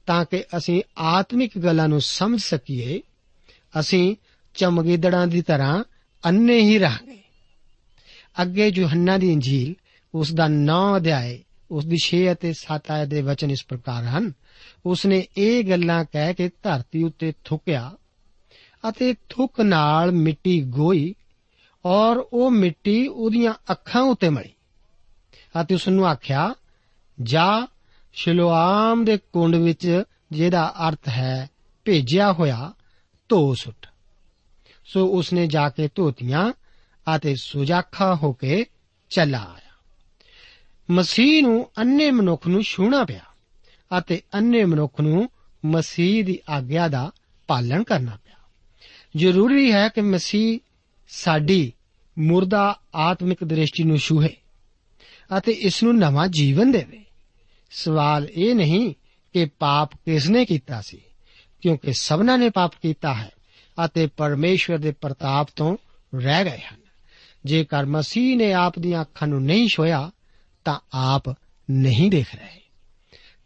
ਤਾਂ 0.06 0.24
ਕਿ 0.24 0.44
ਅਸੀਂ 0.56 0.82
ਆਤਮਿਕ 0.98 1.58
ਗੱਲਾਂ 1.58 1.88
ਨੂੰ 1.88 2.00
ਸਮਝ 2.00 2.40
ਸਕੀਏ, 2.40 3.02
ਅਸੀਂ 3.80 4.16
ਚਮਗੀਦੜਾਂ 4.54 5.26
ਦੀ 5.26 5.42
ਤਰ੍ਹਾਂ 5.42 5.84
ਅੰਨੇ 6.24 6.60
ਹੀ 6.60 6.78
ਰਹਾਂਗੇ। 6.78 7.22
ਅੱਗੇ 8.42 8.68
ਯੋਹੰਨਾ 8.68 9.18
ਦੀ 9.18 9.32
ਇੰਜੀਲ 9.32 9.74
ਉਸ 10.18 10.32
ਦਾ 10.32 10.48
9 10.48 10.96
ਅਧਿਆਏ, 10.96 11.44
ਉਸ 11.70 11.86
ਦੀ 11.86 11.96
6 11.98 12.32
ਅਤੇ 12.32 12.52
7 12.52 12.90
ਆਇਤ 12.90 13.08
ਦੇ 13.08 13.22
ਵਚਨ 13.22 13.50
ਇਸ 13.50 13.64
ਪ੍ਰਕਾਰ 13.68 14.04
ਹਨ। 14.04 14.32
ਉਸ 14.86 15.06
ਨੇ 15.06 15.26
ਇਹ 15.36 15.64
ਗੱਲਾਂ 15.64 16.04
ਕਹਿ 16.04 16.34
ਕੇ 16.34 16.50
ਧਰਤੀ 16.62 17.02
ਉੱਤੇ 17.02 17.32
ਥੁੱਕਿਆ 17.44 17.96
ਅਤੇ 18.88 19.14
ਥੁੱਕ 19.28 19.60
ਨਾਲ 19.60 20.12
ਮਿੱਟੀ 20.12 20.62
ਗੋਈ 20.62 21.14
ਔਰ 21.84 22.16
ਉਹ 22.32 22.50
ਮਿੱਟੀ 22.50 23.06
ਉਹਦੀਆਂ 23.06 23.54
ਅੱਖਾਂ 23.70 24.02
ਉੱਤੇ 24.02 24.28
ਮਲੀ 24.28 24.52
ਅਤੇ 25.60 25.74
ਉਸ 25.74 25.88
ਨੂੰ 25.88 26.06
ਆਖਿਆ, 26.06 26.54
ਜਾ 27.22 27.66
ਸ਼ਿਲੋਆਮ 28.12 29.04
ਦੇ 29.04 29.18
ਕੁੰਡ 29.32 29.56
ਵਿੱਚ 29.56 30.02
ਜਿਹਦਾ 30.32 30.74
ਅਰਥ 30.88 31.08
ਹੈ 31.08 31.50
ਭੇਜਿਆ 31.84 32.32
ਹੋਇਆ, 32.32 32.72
ਧੋ 33.28 33.54
ਸੁੱਟ। 33.54 33.86
ਸੋ 34.84 35.06
ਉਸਨੇ 35.06 35.46
ਜਾ 35.46 35.68
ਕੇ 35.68 35.88
ਧੋਤੀਆਂ 35.94 36.52
ਅਤੇ 37.16 37.34
ਸੁਜਾਖਾ 37.36 38.14
ਹੋ 38.14 38.32
ਕੇ 38.32 38.66
ਚੱਲਾ 39.10 39.38
ਆਇਆ। 39.38 39.67
ਮਸੀਹ 40.90 41.42
ਨੂੰ 41.42 41.70
ਅੰਨੇ 41.78 42.10
ਮਨੁੱਖ 42.10 42.46
ਨੂੰ 42.46 42.62
ਛੂਣਾ 42.62 43.04
ਪਿਆ 43.04 43.20
ਅਤੇ 43.98 44.22
ਅੰਨੇ 44.34 44.64
ਮਨੁੱਖ 44.64 45.00
ਨੂੰ 45.00 45.30
ਮਸੀਹ 45.64 46.24
ਦੀ 46.24 46.38
ਆਗਿਆ 46.48 46.88
ਦਾ 46.88 47.10
ਪਾਲਣ 47.46 47.82
ਕਰਨਾ 47.82 48.10
ਪਿਆ। 48.10 48.34
ਜ਼ਰੂਰੀ 49.16 49.72
ਹੈ 49.72 49.88
ਕਿ 49.88 50.00
ਮਸੀਹ 50.00 50.58
ਸਾਡੀ 51.08 51.72
ਮੁਰਦਾ 52.18 52.80
ਆਤਮਿਕ 52.94 53.44
ਦ੍ਰਿਸ਼ਟੀ 53.44 53.84
ਨੂੰ 53.84 53.98
ਛੂਹੇ 53.98 54.36
ਅਤੇ 55.38 55.52
ਇਸ 55.52 55.82
ਨੂੰ 55.82 55.96
ਨਵਾਂ 55.98 56.28
ਜੀਵਨ 56.28 56.72
ਦੇਵੇ। 56.72 57.04
ਸਵਾਲ 57.70 58.28
ਇਹ 58.36 58.54
ਨਹੀਂ 58.54 58.94
ਕਿ 59.32 59.46
ਪਾਪ 59.46 59.94
ਕਿਸ 59.94 60.30
ਨੇ 60.30 60.44
ਕੀਤਾ 60.44 60.80
ਸੀ, 60.80 61.00
ਕਿਉਂਕਿ 61.62 61.92
ਸਭਨਾਂ 61.92 62.38
ਨੇ 62.38 62.50
ਪਾਪ 62.50 62.72
ਕੀਤਾ 62.82 63.14
ਹੈ 63.14 63.30
ਅਤੇ 63.84 64.06
ਪਰਮੇਸ਼ਵਰ 64.06 64.78
ਦੇ 64.78 64.90
ਪ੍ਰਤਾਪ 64.90 65.48
ਤੋਂ 65.56 65.76
ਰਹਿ 66.14 66.44
ਗਏ 66.44 66.58
ਹਨ। 66.58 66.80
ਜੇਕਰ 67.44 67.86
ਮਸੀਹ 67.86 68.36
ਨੇ 68.36 68.52
ਆਪ 68.52 68.78
ਦੀਆਂ 68.78 69.00
ਅੱਖਾਂ 69.00 69.28
ਨੂੰ 69.28 69.44
ਨਹੀਂ 69.44 69.68
ਛੋਇਆ 69.68 70.10
ਤਾਂ 70.68 70.80
ਆਪ 70.92 71.22
ਨਹੀਂ 71.70 72.10
ਦੇਖ 72.10 72.34
ਰਹੇ। 72.34 72.60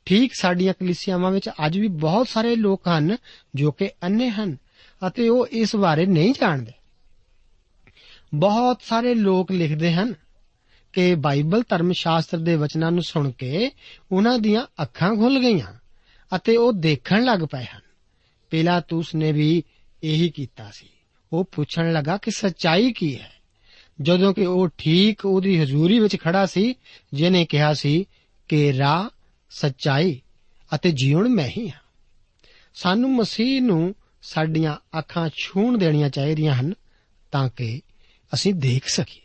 ਠੀਕ 0.04 0.32
ਸਾਡੀਆਂ 0.40 0.74
ਕਲੀਸਿਆਵਾਂ 0.74 1.30
ਵਿੱਚ 1.30 1.50
ਅੱਜ 1.66 1.78
ਵੀ 1.78 1.88
ਬਹੁਤ 1.88 2.28
ਸਾਰੇ 2.28 2.56
ਲੋਕ 2.56 2.88
ਹਨ 2.88 3.16
ਜੋ 3.54 3.72
ਕਿ 3.72 3.90
ਅੰਨੇ 4.02 4.30
ਹਨ 4.30 4.56
ਅਤੇ 5.06 5.28
ਉਹ 5.28 5.46
ਇਸ 5.46 5.76
ਬਾਰੇ 5.76 6.06
ਨਹੀਂ 6.06 6.34
ਜਾਣਦੇ। 6.40 6.72
ਬਹੁਤ 8.34 8.80
ਸਾਰੇ 8.82 9.14
ਲੋਕ 9.14 9.52
ਲਿਖਦੇ 9.52 9.92
ਹਨ 9.92 10.14
ਕਿ 10.92 11.14
ਬਾਈਬਲ 11.14 11.62
ਧਰਮ 11.68 11.92
ਸ਼ਾਸਤਰ 11.92 12.38
ਦੇ 12.38 12.56
ਵਚਨਾਂ 12.56 12.92
ਨੂੰ 12.92 13.02
ਸੁਣ 13.02 13.30
ਕੇ 13.30 13.70
ਉਹਨਾਂ 14.12 14.38
ਦੀਆਂ 14.38 14.82
ਅੱਖਾਂ 14.82 15.16
ਖੁੱਲ 15.16 15.40
ਗਈਆਂ 15.40 15.74
ਅਤੇ 16.36 16.56
ਉਹ 16.56 16.72
ਦੇਖਣ 16.72 17.24
ਲੱਗ 17.24 17.38
ਪਏ 17.38 17.64
ਹਨ। 17.64 17.80
ਪਿਲਾਤੂਸ 18.50 19.14
ਨੇ 19.14 19.32
ਵੀ 19.32 19.62
ਇਹੀ 20.02 20.28
ਕੀਤਾ 20.28 20.70
ਸੀ। 20.70 20.86
ਉਹ 21.32 21.44
ਪੁੱਛਣ 21.44 21.92
ਲੱਗਾ 21.92 22.16
ਕਿ 22.16 22.30
ਸੱਚਾਈ 22.30 22.92
ਕੀ 22.92 23.20
ਹੈ? 23.20 23.41
ਜਦੋਂ 24.00 24.34
ਕਿ 24.34 24.46
ਉਹ 24.46 24.68
ਠੀਕ 24.78 25.26
ਉਹਦੀ 25.26 25.60
ਹਜ਼ੂਰੀ 25.60 25.98
ਵਿੱਚ 25.98 26.16
ਖੜਾ 26.20 26.46
ਸੀ 26.46 26.74
ਜਿਨੇ 27.14 27.46
ਕਿਹਾ 27.46 27.74
ਸੀ 27.74 28.04
ਕਿ 28.48 28.78
ਰਾਹ 28.78 29.08
ਸੱਚਾਈ 29.50 30.20
ਅਤੇ 30.74 30.90
ਜੀਵਨ 30.90 31.28
ਮੈਂ 31.28 31.48
ਹੀ 31.58 31.68
ਹਾਂ। 31.68 31.80
ਸਾਨੂੰ 32.74 33.16
ਮਸੀਹ 33.16 33.62
ਨੂੰ 33.62 33.94
ਸਾਡੀਆਂ 34.22 34.98
ਅੱਖਾਂ 34.98 35.30
ਛੂਣ 35.36 35.78
ਦੇਣੀਆਂ 35.78 36.10
ਚਾਹੀਦੀਆਂ 36.10 36.54
ਹਨ 36.54 36.74
ਤਾਂ 37.32 37.48
ਕਿ 37.48 37.80
ਅਸੀਂ 38.34 38.54
ਦੇਖ 38.54 38.88
ਸਕੀਏ। 38.88 39.22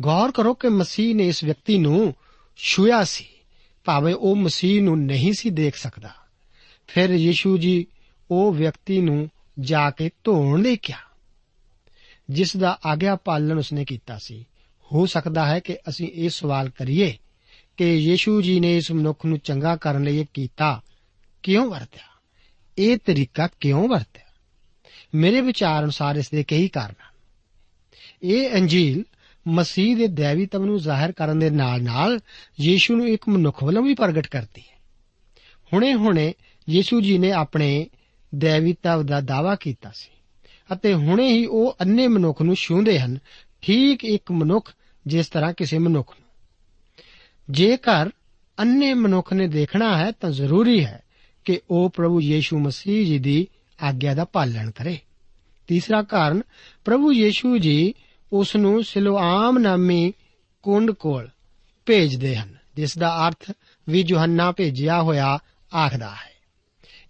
ਗੌਰ 0.00 0.32
ਕਰੋ 0.32 0.54
ਕਿ 0.54 0.68
ਮਸੀਹ 0.68 1.14
ਨੇ 1.14 1.28
ਇਸ 1.28 1.44
ਵਿਅਕਤੀ 1.44 1.78
ਨੂੰ 1.78 2.14
ਛੂਇਆ 2.56 3.04
ਸੀ, 3.04 3.26
ਭਾਵੇਂ 3.84 4.14
ਉਹ 4.14 4.36
ਮਸੀਹ 4.36 4.82
ਨੂੰ 4.82 5.00
ਨਹੀਂ 5.00 5.32
ਸੀ 5.32 5.50
ਦੇਖ 5.50 5.76
ਸਕਦਾ। 5.76 6.10
ਫਿਰ 6.86 7.10
ਯੀਸ਼ੂ 7.10 7.58
ਜੀ 7.58 7.86
ਉਹ 8.30 8.52
ਵਿਅਕਤੀ 8.52 9.00
ਨੂੰ 9.00 9.30
ਜਾ 9.60 9.90
ਕੇ 9.90 10.10
ਧੋਣ 10.24 10.62
ਲਈ 10.62 10.76
ਕਿਹਾ। 10.76 11.13
ਜਿਸ 12.30 12.56
ਦਾ 12.56 12.78
ਆਗਿਆ 12.86 13.16
ਪਾਲਣ 13.16 13.58
ਉਸਨੇ 13.58 13.84
ਕੀਤਾ 13.84 14.18
ਸੀ। 14.18 14.44
ਹੋ 14.92 15.06
ਸਕਦਾ 15.06 15.46
ਹੈ 15.46 15.60
ਕਿ 15.60 15.76
ਅਸੀਂ 15.88 16.08
ਇਹ 16.14 16.30
ਸਵਾਲ 16.30 16.68
ਕਰੀਏ 16.68 17.18
ਕਿ 17.76 17.94
ਯੀਸ਼ੂ 17.94 18.42
ਜੀ 18.42 18.60
ਨੇ 18.60 18.76
ਇਸ 18.76 18.92
ਮਨੁੱਖ 18.92 19.26
ਨੂੰ 19.26 19.38
ਚੰਗਾ 19.38 19.76
ਕਰਨ 19.76 20.04
ਲਈ 20.04 20.18
ਇਹ 20.18 20.26
ਕੀਤਾ 20.34 20.82
ਕਿਉਂ 21.42 21.70
ਵਰਤਿਆ? 21.70 22.20
ਇਹ 22.78 22.98
ਤਰੀਕਾ 23.06 23.48
ਕਿਉਂ 23.60 23.88
ਵਰਤਿਆ? 23.88 24.24
ਮੇਰੇ 25.14 25.40
ਵਿਚਾਰ 25.40 25.82
ਅਨੁਸਾਰ 25.82 26.16
ਇਸ 26.16 26.30
ਦੇ 26.30 26.44
ਕਈ 26.44 26.68
ਕਾਰਨ 26.68 26.94
ਹਨ। 27.02 27.14
ਇਹ 28.22 28.50
ਅੰਜੀਲ 28.50 29.04
ਮਸੀਹ 29.48 29.96
ਦੇ 29.96 30.06
ਦੇਵੀਤਵ 30.06 30.64
ਨੂੰ 30.64 30.78
ਜ਼ਾਹਿਰ 30.78 31.12
ਕਰਨ 31.12 31.38
ਦੇ 31.38 31.50
ਨਾਲ-ਨਾਲ 31.50 32.20
ਯੀਸ਼ੂ 32.60 32.96
ਨੂੰ 32.96 33.08
ਇੱਕ 33.08 33.28
ਮਨੁੱਖ 33.28 33.64
ਵੱਲੋਂ 33.64 33.82
ਵੀ 33.82 33.94
ਪ੍ਰਗਟ 33.94 34.26
ਕਰਦੀ 34.26 34.60
ਹੈ। 34.60 34.80
ਹੁਣੇ-ਹੁਣੇ 35.72 36.34
ਯੀਸ਼ੂ 36.70 37.00
ਜੀ 37.00 37.18
ਨੇ 37.18 37.32
ਆਪਣੇ 37.32 37.86
ਦੇਵੀਤਵ 38.34 39.02
ਦਾ 39.02 39.20
ਦਾਵਾ 39.20 39.54
ਕੀਤਾ 39.54 39.90
ਸੀ। 39.94 40.13
ਅਤੇ 40.72 40.94
ਹੁਣੇ 40.94 41.32
ਹੀ 41.32 41.46
ਉਹ 41.46 41.76
ਅੰਨੇ 41.80 42.08
ਮਨੁੱਖ 42.08 42.42
ਨੂੰ 42.42 42.54
ਛੂੰਦੇ 42.54 43.00
ਹਨ। 43.00 43.18
ਠੀਕ 43.62 44.04
ਇੱਕ 44.04 44.32
ਮਨੁੱਖ 44.32 44.72
ਜਿਸ 45.06 45.28
ਤਰ੍ਹਾਂ 45.28 45.52
ਕਿਸੇ 45.52 45.78
ਮਨੁੱਖ 45.78 46.14
ਨੂੰ। 46.20 46.28
ਜੇਕਰ 47.50 48.10
ਅੰਨੇ 48.58 48.94
ਮਨੁੱਖ 48.94 49.32
ਨੇ 49.32 49.48
ਦੇਖਣਾ 49.48 49.96
ਹੈ 49.96 50.10
ਤਾਂ 50.10 50.30
ਜ਼ਰੂਰੀ 50.30 50.84
ਹੈ 50.84 51.02
ਕਿ 51.44 51.60
ਉਹ 51.70 51.90
ਪ੍ਰਭੂ 51.90 52.20
ਯੀਸ਼ੂ 52.20 52.58
ਮਸੀਹ 52.58 53.06
ਜੀ 53.06 53.18
ਦੀ 53.18 53.48
ਆਗਿਆ 53.82 54.14
ਦਾ 54.14 54.24
ਪਾਲਣ 54.24 54.70
ਕਰੇ। 54.70 54.98
ਤੀਸਰਾ 55.66 56.02
ਕਾਰਨ, 56.02 56.42
ਪ੍ਰਭੂ 56.84 57.12
ਯੀਸ਼ੂ 57.12 57.58
ਜੀ 57.58 57.94
ਉਸ 58.32 58.56
ਨੂੰ 58.56 58.84
ਸਿਲੋਆਮ 58.84 59.58
ਨਾਮੀ 59.58 60.12
ਕੁੰਡ 60.62 60.90
ਕੋਲ 60.90 61.28
ਭੇਜਦੇ 61.86 62.36
ਹਨ, 62.36 62.54
ਜਿਸ 62.76 62.98
ਦਾ 62.98 63.28
ਅਰਥ 63.28 63.52
ਵੀ 63.88 64.04
ਯੋਹੰਨਾ 64.08 64.52
ਭੇਜਿਆ 64.52 65.02
ਹੋਇਆ 65.02 65.38
ਆਖਦਾ 65.76 66.10
ਹੈ। 66.10 66.34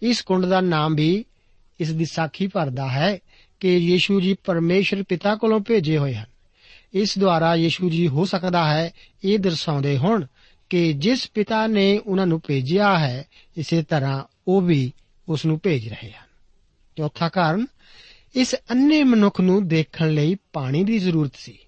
ਇਸ 0.03 0.23
ਕੁੰਡ 0.23 0.47
ਦਾ 0.47 0.61
ਨਾਮ 0.61 0.95
ਵੀ 0.95 1.25
ਇਸ 1.81 1.91
ਦੀ 1.91 2.05
ਸਾਖੀ 2.05 2.47
ਭਰਦਾ 2.47 2.89
ਹੈ 2.89 3.19
ਕਿ 3.65 3.77
ਯੀਸ਼ੂ 3.77 4.21
ਜੀ 4.21 4.35
ਪਰਮੇਸ਼ਰ 4.35 5.03
ਪਿਤਾ 5.03 5.35
ਕੋਲੋਂ 5.35 5.61
ਭੇਜੇ 5.61 5.99
ਹੋਏ 5.99 6.15
ਹਨ। 6.15 6.27
ਇਸ 6.95 7.19
ਦੁਆਰਾ 7.19 7.55
ਯੀਸ਼ੂ 7.55 7.91
ਜੀ 7.91 8.09
ਹੋ 8.09 8.25
ਸਕਦਾ 8.25 8.75
ਹੈ, 8.75 8.91
ਇਹ 9.25 9.39
ਦਰਸਾਉਂਦੇ 9.39 9.99
ਹੋਣ 9.99 10.27
ਕਿ 10.71 10.93
ਜਿਸ 10.93 11.31
ਪਿਤਾ 11.31 11.67
ਨੇ 11.67 11.99
ਉਹਨਾਂ 11.99 12.27
ਨੂੰ 12.27 12.43
ਭੇਜਿਆ 12.47 12.99
ਹੈ, 12.99 13.25
ਇਸੇ 13.57 13.83
ਤਰ੍ਹਾਂ 13.83 14.25
ਉਹ 14.49 14.61
ਵੀ 14.61 14.93
ਉਸ 15.29 15.47
ਨੂੰ 15.47 15.61
ਭੇਜ 15.63 15.89
ਰਹੇ 15.89 16.11
ਹਨ। 16.11 16.27
ਚੌਥਾ 16.97 17.29
ਕਾਰਨ, 17.29 17.67
ਇਸ 18.35 18.55
ਅੰਨੇ 18.71 19.05
ਮਨੁੱਖ 19.05 19.41
ਨੂੰ 19.41 19.69
ਦੇਖਣ 19.69 20.11
ਲਈ 20.11 20.37
ਪਾਣੀ 20.53 20.85
ਦੀ 20.85 20.99
ਜ਼ਰੂਰਤ 20.99 21.33
ਸੀ। 21.35 21.59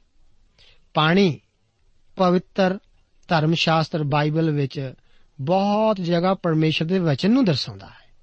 ਪਾਣੀ 0.94 1.40
ਪਵਿੱਤਰ 2.16 2.78
ਧਰਮ 3.28 3.54
ਸ਼ਾਸਤਰ 3.54 4.02
ਬਾਈਬਲ 4.02 4.50
ਵਿੱਚ 4.50 4.92
ਬਹੁਤ 5.40 6.00
ਜਗ੍ਹਾ 6.00 6.34
ਪਰਮੇਸ਼ਰ 6.34 6.84
ਦੇ 6.84 6.98
ਵਚਨ 6.98 7.30
ਨੂੰ 7.30 7.44
ਦਰਸਾਉਂਦਾ 7.44 7.86
ਹੈ। 7.86 8.14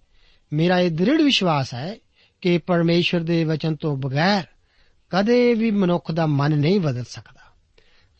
ਮੇਰਾ 0.53 0.79
ਇਹ 0.79 0.91
ਦ੍ਰਿੜ 0.91 1.21
ਵਿਸ਼ਵਾਸ 1.21 1.73
ਹੈ 1.73 1.95
ਕਿ 2.43 2.57
ਪਰਮੇਸ਼ਰ 2.57 3.19
ਦੇ 3.19 3.43
ਵਚਨ 3.43 3.75
ਤੋਂ 3.75 3.97
ਬਗੈਰ 3.97 4.43
ਕਦੇ 5.09 5.53
ਵੀ 5.53 5.71
ਮਨੁੱਖ 5.71 6.11
ਦਾ 6.11 6.25
ਮਨ 6.25 6.57
ਨਹੀਂ 6.57 6.79
ਬਦਲ 6.79 7.03
ਸਕਦਾ। 7.03 7.53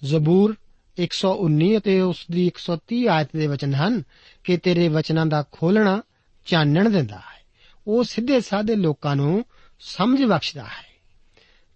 ਜ਼ਬੂਰ 0.03 0.55
119 0.99 1.77
ਅਤੇ 1.77 2.01
ਉਸ 2.01 2.17
ਦੀ 2.31 2.47
130 2.47 3.07
ਆਇਤ 3.07 3.27
ਦੇ 3.35 3.47
ਵਚਨ 3.47 3.73
ਹਨ 3.73 4.03
ਕਿ 4.43 4.57
ਤੇਰੇ 4.57 4.87
ਵਚਨਾਂ 4.87 5.25
ਦਾ 5.25 5.43
ਖੋਲਣਾ 5.51 6.01
ਚਾਨਣ 6.45 6.89
ਦਿੰਦਾ 6.89 7.15
ਹੈ। 7.15 7.45
ਉਹ 7.87 8.03
ਸਿੱਧੇ 8.03 8.41
ਸਾਦੇ 8.41 8.75
ਲੋਕਾਂ 8.75 9.15
ਨੂੰ 9.15 9.45
ਸਮਝ 9.79 10.23
ਬਖਸ਼ਦਾ 10.23 10.63
ਹੈ। 10.63 11.01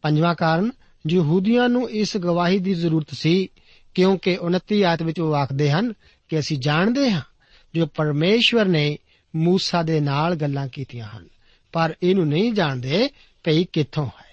ਪੰਜਵਾਂ 0.01 0.35
ਕਾਰਨ, 0.35 0.71
ਯਹੂਦੀਆਂ 1.09 1.69
ਨੂੰ 1.69 1.89
ਇਸ 1.89 2.17
ਗਵਾਹੀ 2.17 2.59
ਦੀ 2.59 2.73
ਜ਼ਰੂਰਤ 2.73 3.07
ਸੀ 3.11 3.49
ਕਿਉਂਕਿ 3.95 4.37
29 4.41 4.83
ਆਇਤ 4.83 5.03
ਵਿੱਚ 5.03 5.19
ਉਹ 5.19 5.35
ਆਖਦੇ 5.35 5.71
ਹਨ 5.71 5.93
ਕਿ 6.29 6.39
ਅਸੀਂ 6.39 6.57
ਜਾਣਦੇ 6.57 7.11
ਹਾਂ 7.11 7.21
ਜੋ 7.75 7.85
ਪਰਮੇਸ਼ਵਰ 7.85 8.65
ਨੇ 8.65 8.97
ਮੂਸਾ 9.35 9.83
ਦੇ 9.83 9.99
ਨਾਲ 9.99 10.35
ਗੱਲਾਂ 10.35 10.67
ਕੀਤੀਆਂ 10.67 11.07
ਹਨ। 11.07 11.27
ਪਰ 11.71 11.95
ਇਹਨੂੰ 12.03 12.27
ਨਹੀਂ 12.27 12.53
ਜਾਣਦੇ 12.53 13.09
ਭਈ 13.43 13.65
ਕਿੱਥੋਂ 13.73 14.05
ਹੈ। 14.05 14.27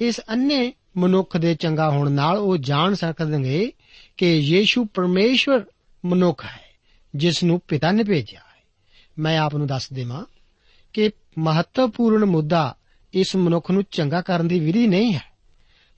ਇਸ 0.00 0.20
ਅੰਨੇ 0.20 0.72
ਮਨੁੱਖ 0.96 1.36
ਦੇ 1.36 1.54
ਚੰਗਾ 1.54 1.90
ਹੋਣ 1.90 2.12
ਨਾਲ 2.12 2.38
ਉਹ 2.38 2.56
ਜਾਣ 2.56 2.94
ਸਕਣਗੇ 2.94 3.72
ਕਿ 4.16 4.36
ਯੀਸ਼ੂ 4.36 4.84
ਪਰਮੇਸ਼ਵਰ 4.84 5.64
ਮਨੁੱਖ 6.04 6.44
ਹੈ 6.44 6.66
ਜਿਸ 7.14 7.44
ਨੂੰ 7.44 7.60
ਪਿਤਾ 7.68 7.92
ਨੇ 7.92 8.02
ਭੇਜਿਆ 8.02 8.40
ਹੈ। 8.40 8.62
ਮੈਂ 9.18 9.38
ਆਪ 9.38 9.56
ਨੂੰ 9.56 9.66
ਦੱਸ 9.66 9.92
ਦੇਵਾਂ 9.92 10.24
ਕਿ 10.92 11.10
ਮਹੱਤਵਪੂਰਨ 11.38 12.24
ਮੁੱਦਾ 12.24 12.76
ਇਸ 13.14 13.36
ਮਨੁੱਖ 13.36 13.70
ਨੂੰ 13.70 13.84
ਚੰਗਾ 13.90 14.20
ਕਰਨ 14.20 14.48
ਦੀ 14.48 14.60
ਵਿਧੀ 14.60 14.86
ਨਹੀਂ 14.86 15.14
ਹੈ। 15.14 15.22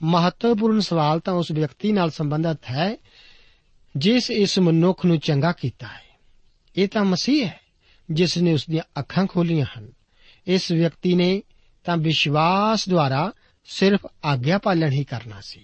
ਮਹੱਤਵਪੂਰਨ 0.02 0.80
ਸਵਾਲ 0.80 1.20
ਤਾਂ 1.20 1.34
ਉਸ 1.34 1.50
ਵਿਅਕਤੀ 1.50 1.92
ਨਾਲ 1.92 2.10
ਸੰਬੰਧਿਤ 2.10 2.64
ਹੈ, 2.70 2.96
ਜਿਸ 3.96 4.30
ਇਸ 4.30 4.58
ਮਨੁੱਖ 4.58 5.06
ਨੂੰ 5.06 5.18
ਚੰਗਾ 5.18 5.52
ਕੀਤਾ 5.52 5.86
ਹੈ। 5.86 6.20
ਇਹ 6.76 6.88
ਤਾਂ 6.88 7.04
ਮਸੀਹ 7.04 7.46
ਹੈ, 7.46 7.60
ਜਿਸ 8.10 8.38
ਨੇ 8.38 8.52
ਉਸ 8.52 8.66
ਦੀਆਂ 8.70 9.00
ਅੱਖਾਂ 9.00 9.26
ਖੋਲੀਆਂ 9.26 9.66
ਹਨ। 9.78 9.92
ਇਸ 10.48 10.72
ਵਿਅਕਤੀ 10.72 11.14
ਨੇ 11.14 11.42
ਤਾਂ 11.84 11.96
ਵਿਸ਼ਵਾਸ 11.96 12.88
ਦੁਆਰਾ 12.88 13.32
ਸਿਰਫ 13.64 14.06
ਆਗਿਆ 14.24 14.58
ਪਾਲਣ 14.58 14.90
ਹੀ 14.90 15.04
ਕਰਨਾ 15.04 15.40
ਸੀ। 15.40 15.60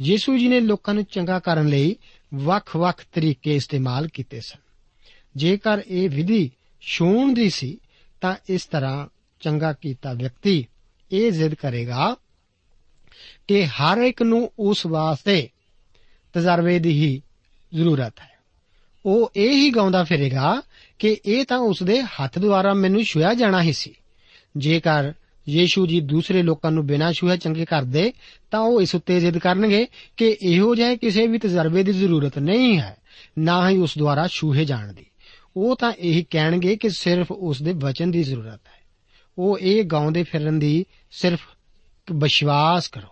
ਯੀਸ਼ੂ 0.00 0.38
ਜੀ 0.38 0.48
ਨੇ 0.48 0.60
ਲੋਕਾਂ 0.60 0.94
ਨੂੰ 0.94 1.04
ਚੰਗਾ 1.04 1.38
ਕਰਨ 1.38 1.68
ਲਈ 1.68 1.96
ਵੱਖ-ਵੱਖ 2.34 3.04
ਤਰੀਕੇ 3.12 3.56
ਇਸਤੇਮਾਲ 3.56 4.08
ਕੀਤੇ 4.08 4.40
ਸਨ। 4.40 4.58
ਜੇਕਰ 5.36 5.82
ਇਹ 5.86 6.10
ਵਿਧੀ 6.10 6.50
ਸ਼ੂਨ 6.80 7.34
ਦੀ 7.34 7.50
ਸੀ, 7.50 7.78
ਤਾਂ 8.20 8.36
ਇਸ 8.48 8.66
ਤਰ੍ਹਾਂ 8.66 9.06
ਚੰਗਾ 9.40 9.72
ਕੀਤਾ 9.72 10.12
ਵਿਅਕਤੀ 10.12 10.66
ਇਹ 11.12 11.32
ਜ਼ਿੱਦ 11.32 11.54
ਕਰੇਗਾ 11.54 12.16
ਕਿ 13.48 13.66
ਹਰ 13.66 13.98
ਇੱਕ 13.98 14.22
ਨੂੰ 14.22 14.52
ਉਸ 14.58 14.86
ਵਾਸਤੇ 14.86 15.48
ਤਜਰਬੇ 16.32 16.78
ਦੀ 16.78 16.90
ਹੀ 16.90 17.22
ਜ਼ਰੂਰਤ 17.74 18.20
ਹੈ। 18.20 18.38
ਉਹ 19.06 19.32
ਇਹ 19.36 19.50
ਹੀ 19.50 19.70
ਗਾਉਂਦਾ 19.70 20.04
ਫਿਰੇਗਾ 20.04 20.62
ਕਿ 20.98 21.16
ਇਹ 21.26 21.44
ਤਾਂ 21.44 21.58
ਉਸ 21.58 21.82
ਦੇ 21.82 22.02
ਹੱਥ 22.02 22.38
ਦੁਆਰਾ 22.38 22.74
ਮੈਨੂੰ 22.74 23.04
ਛੁਇਆ 23.04 23.34
ਜਾਣਾ 23.34 23.62
ਹੀ 23.62 23.72
ਸੀ। 23.72 23.94
ਜੇਕਰ 24.56 25.12
ਯੀਸ਼ੂ 25.48 25.86
ਜੀ 25.86 26.00
ਦੂਸਰੇ 26.00 26.42
ਲੋਕਾਂ 26.42 26.70
ਨੂੰ 26.70 26.86
ਬਿਨਾਂ 26.86 27.12
ਛੂਹੇ 27.12 27.36
ਚੰਗੇ 27.36 27.64
ਕਰਦੇ, 27.64 28.12
ਤਾਂ 28.50 28.60
ਉਹ 28.60 28.82
ਇਸ 28.82 28.94
ਉੱਤੇ 28.94 29.20
ਜ਼ਿੱਦ 29.20 29.38
ਕਰਨਗੇ 29.38 29.86
ਕਿ 30.16 30.36
ਇਹੋ 30.42 30.74
ਜਿਹੇ 30.74 30.96
ਕਿਸੇ 30.96 31.26
ਵੀ 31.26 31.38
ਤਜਰਬੇ 31.38 31.82
ਦੀ 31.82 31.92
ਜ਼ਰੂਰਤ 31.92 32.38
ਨਹੀਂ 32.38 32.78
ਹੈ, 32.78 32.96
ਨਾ 33.38 33.70
ਹੀ 33.70 33.76
ਉਸ 33.76 33.98
ਦੁਆਰਾ 33.98 34.28
ਛੂਹੇ 34.28 34.64
ਜਾਣ 34.64 34.92
ਦੀ। 34.92 35.06
ਉਹ 35.56 35.76
ਤਾਂ 35.76 35.92
ਇਹੀ 35.92 36.26
ਕਹਿਣਗੇ 36.30 36.76
ਕਿ 36.76 36.90
ਸਿਰਫ 36.90 37.32
ਉਸ 37.32 37.62
ਦੇ 37.62 37.72
ਵਚਨ 37.72 38.10
ਦੀ 38.10 38.22
ਜ਼ਰੂਰਤ 38.22 38.60
ਹੈ। 38.66 38.78
ਉਹ 39.38 39.58
ਇਹ 39.58 39.84
ਗਾਉਂਦੇ 39.84 40.22
ਫਿਰਨ 40.22 40.58
ਦੀ 40.58 40.84
ਸਿਰਫ 41.10 41.40
ਵਿਸ਼ਵਾਸ 42.12 42.88
ਕਰੋ। 42.88 43.08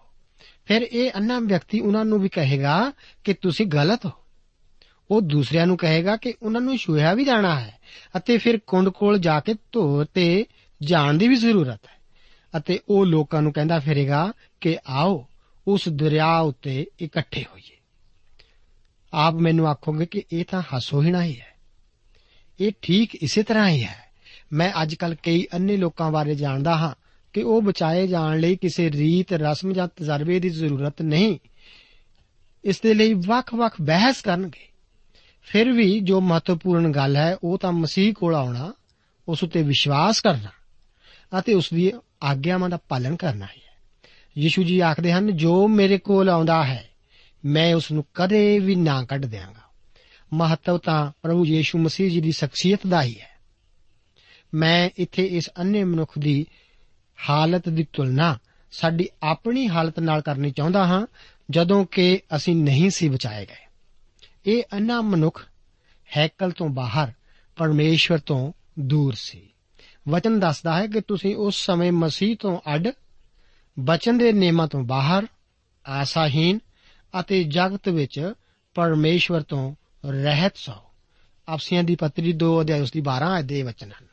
ਫਿਰ 0.64 0.82
ਇਹ 0.82 1.10
ਅੰਨਾ 1.16 1.38
ਵਿਅਕਤੀ 1.38 1.80
ਉਹਨਾਂ 1.80 2.04
ਨੂੰ 2.04 2.20
ਵੀ 2.20 2.28
ਕਹੇਗਾ 2.28 2.92
ਕਿ 3.24 3.34
ਤੁਸੀਂ 3.34 3.66
ਗਲਤ 3.66 4.06
ਹੋ। 4.06 4.10
ਉਹ 5.10 5.20
ਦੂਸਰਿਆਂ 5.20 5.66
ਨੂੰ 5.66 5.76
ਕਹੇਗਾ 5.76 6.16
ਕਿ 6.16 6.34
ਉਹਨਾਂ 6.42 6.60
ਨੂੰ 6.60 6.78
ਛੂਹਿਆ 6.78 7.14
ਵੀ 7.14 7.24
ਜਾਣਾ 7.24 7.60
ਹੈ 7.60 7.78
ਅਤੇ 8.16 8.38
ਫਿਰ 8.38 8.58
ਕੁੰਡ 8.58 8.88
ਕੋਲ 8.88 9.18
ਜਾ 9.18 9.40
ਕੇ 9.40 9.54
ਧੋ 9.72 10.04
ਤੇ 10.04 10.46
ਜਾਣ 10.82 11.14
ਦੀ 11.14 11.28
ਵੀ 11.28 11.36
ਜ਼ਰੂਰਤ 11.36 11.80
ਹੈ। 11.86 11.96
ਅਤੇ 12.56 12.78
ਉਹ 12.88 13.06
ਲੋਕਾਂ 13.06 13.42
ਨੂੰ 13.42 13.52
ਕਹਿੰਦਾ 13.52 13.78
ਫਿਰੇਗਾ 13.78 14.32
ਕਿ 14.60 14.78
ਆਓ, 14.86 15.26
ਉਸ 15.68 15.88
ਦਰਿਆ 15.88 16.38
ਉੱਤੇ 16.38 16.86
ਇਕੱਠੇ 17.00 17.44
ਹੋਈਏ। 17.52 17.76
ਆਪ 19.12 19.34
ਮੈਨੂੰ 19.34 19.68
ਆਖੋਗੇ 19.68 20.06
ਕਿ 20.06 20.22
ਇਹ 20.32 20.44
ਤਾਂ 20.50 20.62
ਹਸੋਹੀਣਾ 20.76 21.24
ਹੀ 21.24 21.40
ਹੈ। 21.40 21.56
ਇਹ 22.60 22.72
ਠੀਕ 22.82 23.14
ਇਸੇ 23.14 23.42
ਤਰ੍ਹਾਂ 23.42 23.68
ਹੀ 23.68 23.84
ਹੈ। 23.84 24.06
ਮੈਂ 24.52 24.72
ਅੱਜਕੱਲ 24.82 25.14
ਕਈ 25.14 25.46
ਅੰਨੇ 25.54 25.76
ਲੋਕਾਂ 25.76 26.10
ਬਾਰੇ 26.10 26.34
ਜਾਣਦਾ 26.34 26.76
ਹਾਂ 26.76 26.94
ਕਿ 27.32 27.42
ਉਹ 27.42 27.62
ਬਚਾਏ 27.62 28.06
ਜਾਣ 28.06 28.40
ਲਈ 28.40 28.56
ਕਿਸੇ 28.56 28.90
ਰੀਤ, 28.90 29.32
ਰਸਮ 29.32 29.72
ਜਾਂ 29.72 29.88
ਤਜਰਬੇ 29.96 30.40
ਦੀ 30.40 30.48
ਜ਼ਰੂਰਤ 30.48 31.02
ਨਹੀਂ। 31.02 31.38
ਇਸ 32.64 32.80
ਦੇ 32.80 32.94
ਲਈ 32.94 33.14
ਵੱਖ-ਵੱਖ 33.14 33.74
ਬਹਿਸ 33.80 34.22
ਕਰਨਗੇ। 34.22 34.68
ਫਿਰ 35.42 35.72
ਵੀ 35.72 36.00
ਜੋ 36.00 36.20
ਮਹੱਤਵਪੂਰਨ 36.20 36.92
ਗੱਲ 36.92 37.16
ਹੈ, 37.16 37.36
ਉਹ 37.44 37.58
ਤਾਂ 37.58 37.72
ਮਸੀਹ 37.72 38.14
ਕੋਲ 38.14 38.34
ਆਉਣਾ, 38.34 38.72
ਉਸ 39.28 39.44
ਉੱਤੇ 39.44 39.62
ਵਿਸ਼ਵਾਸ 39.62 40.20
ਕਰਨਾ। 40.20 40.48
ਅਤੇ 41.38 41.54
ਉਸ 41.54 41.74
ਦੀ 41.74 41.92
ਆਗਿਆਵਾਂ 42.22 42.70
ਦਾ 42.70 42.78
ਪਾਲਣ 42.88 43.16
ਕਰਨਾ 43.16 43.46
ਹੈ। 43.46 43.66
ਯੀਸ਼ੂ 44.38 44.62
ਜੀ 44.62 44.80
ਆਖਦੇ 44.80 45.12
ਹਨ, 45.12 45.36
ਜੋ 45.36 45.68
ਮੇਰੇ 45.68 45.98
ਕੋਲ 45.98 46.28
ਆਉਂਦਾ 46.28 46.64
ਹੈ, 46.64 46.88
ਮੈਂ 47.44 47.74
ਉਸ 47.74 47.92
ਨੂੰ 47.92 48.04
ਕਦੇ 48.14 48.58
ਵੀ 48.58 48.74
ਨਾ 48.74 49.04
ਕੱਢ 49.04 49.26
ਦਿਆਂਗਾ। 49.26 49.66
ਮਹੱਤਵ 50.32 50.78
ਤਾਂ 50.78 51.12
ਪ੍ਰਭੂ 51.22 51.46
ਯੀਸ਼ੂ 51.46 51.78
ਮਸੀਹ 51.78 52.10
ਜੀ 52.10 52.20
ਦੀ 52.20 52.32
ਸ਼ਖਸੀਅਤ 52.32 52.86
ਦਾ 52.88 53.02
ਹੀ 53.02 53.20
ਹੈ। 53.20 53.36
ਮੈਂ 54.54 54.90
ਇੱਥੇ 54.96 55.24
ਇਸ 55.24 55.50
ਅੰਨੇ 55.58 55.84
ਮਨੁੱਖ 55.84 56.18
ਦੀ 56.18 56.46
ਹਾਲਤ 57.30 57.68
ਦੀ 57.68 57.86
ਤੁਲਨਾ 57.92 58.38
ਸਾਡੀ 58.72 59.08
ਆਪਣੀ 59.22 59.68
ਹਾਲਤ 59.68 60.00
ਨਾਲ 60.00 60.20
ਕਰਨੀ 60.20 60.50
ਚਾਹੁੰਦਾ 60.50 60.86
ਹਾਂ, 60.86 61.06
ਜਦੋਂ 61.50 61.84
ਕਿ 61.84 62.20
ਅਸੀਂ 62.36 62.56
ਨਹੀਂ 62.56 62.90
ਸੀ 62.90 63.08
ਬਚਾਏ 63.08 63.46
ਗਏ। 63.46 63.66
ਇਹ 64.46 64.62
ਅੰਨਾ 64.72 65.00
ਮਨੁੱਖ 65.00 65.46
ਹੈਕਲ 66.16 66.50
ਤੋਂ 66.50 66.68
ਬਾਹਰ, 66.68 67.12
ਪਰਮੇਸ਼ਵਰ 67.56 68.18
ਤੋਂ 68.18 68.52
ਦੂਰ 68.78 69.12
ਸੀ। 69.16 69.48
ਵਚਨ 70.08 70.40
ਦੱਸਦਾ 70.40 70.76
ਹੈ 70.76 70.86
ਕਿ 70.86 71.00
ਤੁਸੀਂ 71.00 71.36
ਉਸ 71.36 71.66
ਸਮੇਂ 71.66 71.92
ਮਸੀਹ 71.92 72.36
ਤੋਂ 72.36 72.60
ਅੱਡ, 72.74 72.88
ਬਚਨ 73.78 74.18
ਦੇ 74.18 74.32
ਨਿਯਮਾਂ 74.32 74.68
ਤੋਂ 74.68 74.82
ਬਾਹਰ 74.82 75.26
ਆਸਾਹੀਨ 75.86 76.58
ਅਤੇ 77.20 77.44
ਜਗਤ 77.44 77.88
ਵਿੱਚ 77.88 78.32
ਪਰਮੇਸ਼ਵਰ 78.74 79.42
ਤੋਂ 79.42 79.74
ਰਹਿਤ 80.06 80.56
ਸੋ। 80.56 80.72
ਅਫਸੀਆਂ 81.54 81.84
ਦੀ 81.84 81.96
ਪੱਤਰੀ 81.96 82.32
2 82.32 82.60
ਅਧਿਆਇ 82.60 82.80
ਉਸ 82.80 82.92
ਦੀ 82.92 83.00
12 83.00 83.26
ਅਧਿਆਇ 83.26 83.42
ਦੇ 83.42 83.62
ਵਚਨ 83.62 83.86
ਹਨ। 83.86 84.06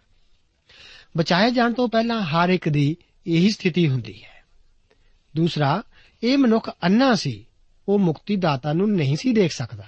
ਬਚਾਏ 1.17 1.51
ਜਾਣ 1.51 1.73
ਤੋਂ 1.73 1.89
ਪਹਿਲਾਂ 1.89 2.21
ਹਰ 2.21 2.49
ਇੱਕ 2.49 2.69
ਦੀ 2.69 2.97
ਇਹੀ 3.27 3.49
ਸਥਿਤੀ 3.49 3.89
ਹੁੰਦੀ 3.89 4.23
ਹੈ। 4.23 4.43
ਦੂਸਰਾ, 5.35 5.83
ਇਹ 6.23 6.37
ਮਨੁੱਖ 6.37 6.69
ਅੰਨਾ 6.83 7.15
ਸੀ, 7.15 7.45
ਉਹ 7.89 7.99
ਮੁਕਤੀ 7.99 8.35
ਦਾਤਾ 8.35 8.73
ਨੂੰ 8.73 8.91
ਨਹੀਂ 8.91 9.17
ਸੀ 9.17 9.33
ਦੇਖ 9.33 9.51
ਸਕਦਾ। 9.51 9.85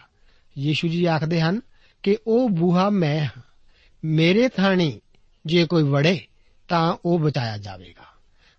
ਯੀਸ਼ੂ 0.57 0.87
ਜੀ 0.87 1.05
ਆਖਦੇ 1.05 1.41
ਹਨ 1.41 1.61
ਕਿ 2.03 2.17
ਉਹ 2.27 2.49
ਬੂਹਾ 2.49 2.89
ਮੈਂ 2.89 3.25
ਹਾਂ, 3.25 3.41
ਮੇਰੇ 4.05 4.49
ਥਾਣੀ 4.49 5.01
ਜੇ 5.45 5.65
ਕੋਈ 5.65 5.83
ਵੜੇ, 5.83 6.19
ਤਾਂ 6.67 6.97
ਉਹ 7.05 7.19
ਬਚਾਇਆ 7.19 7.57
ਜਾਵੇਗਾ। 7.57 8.05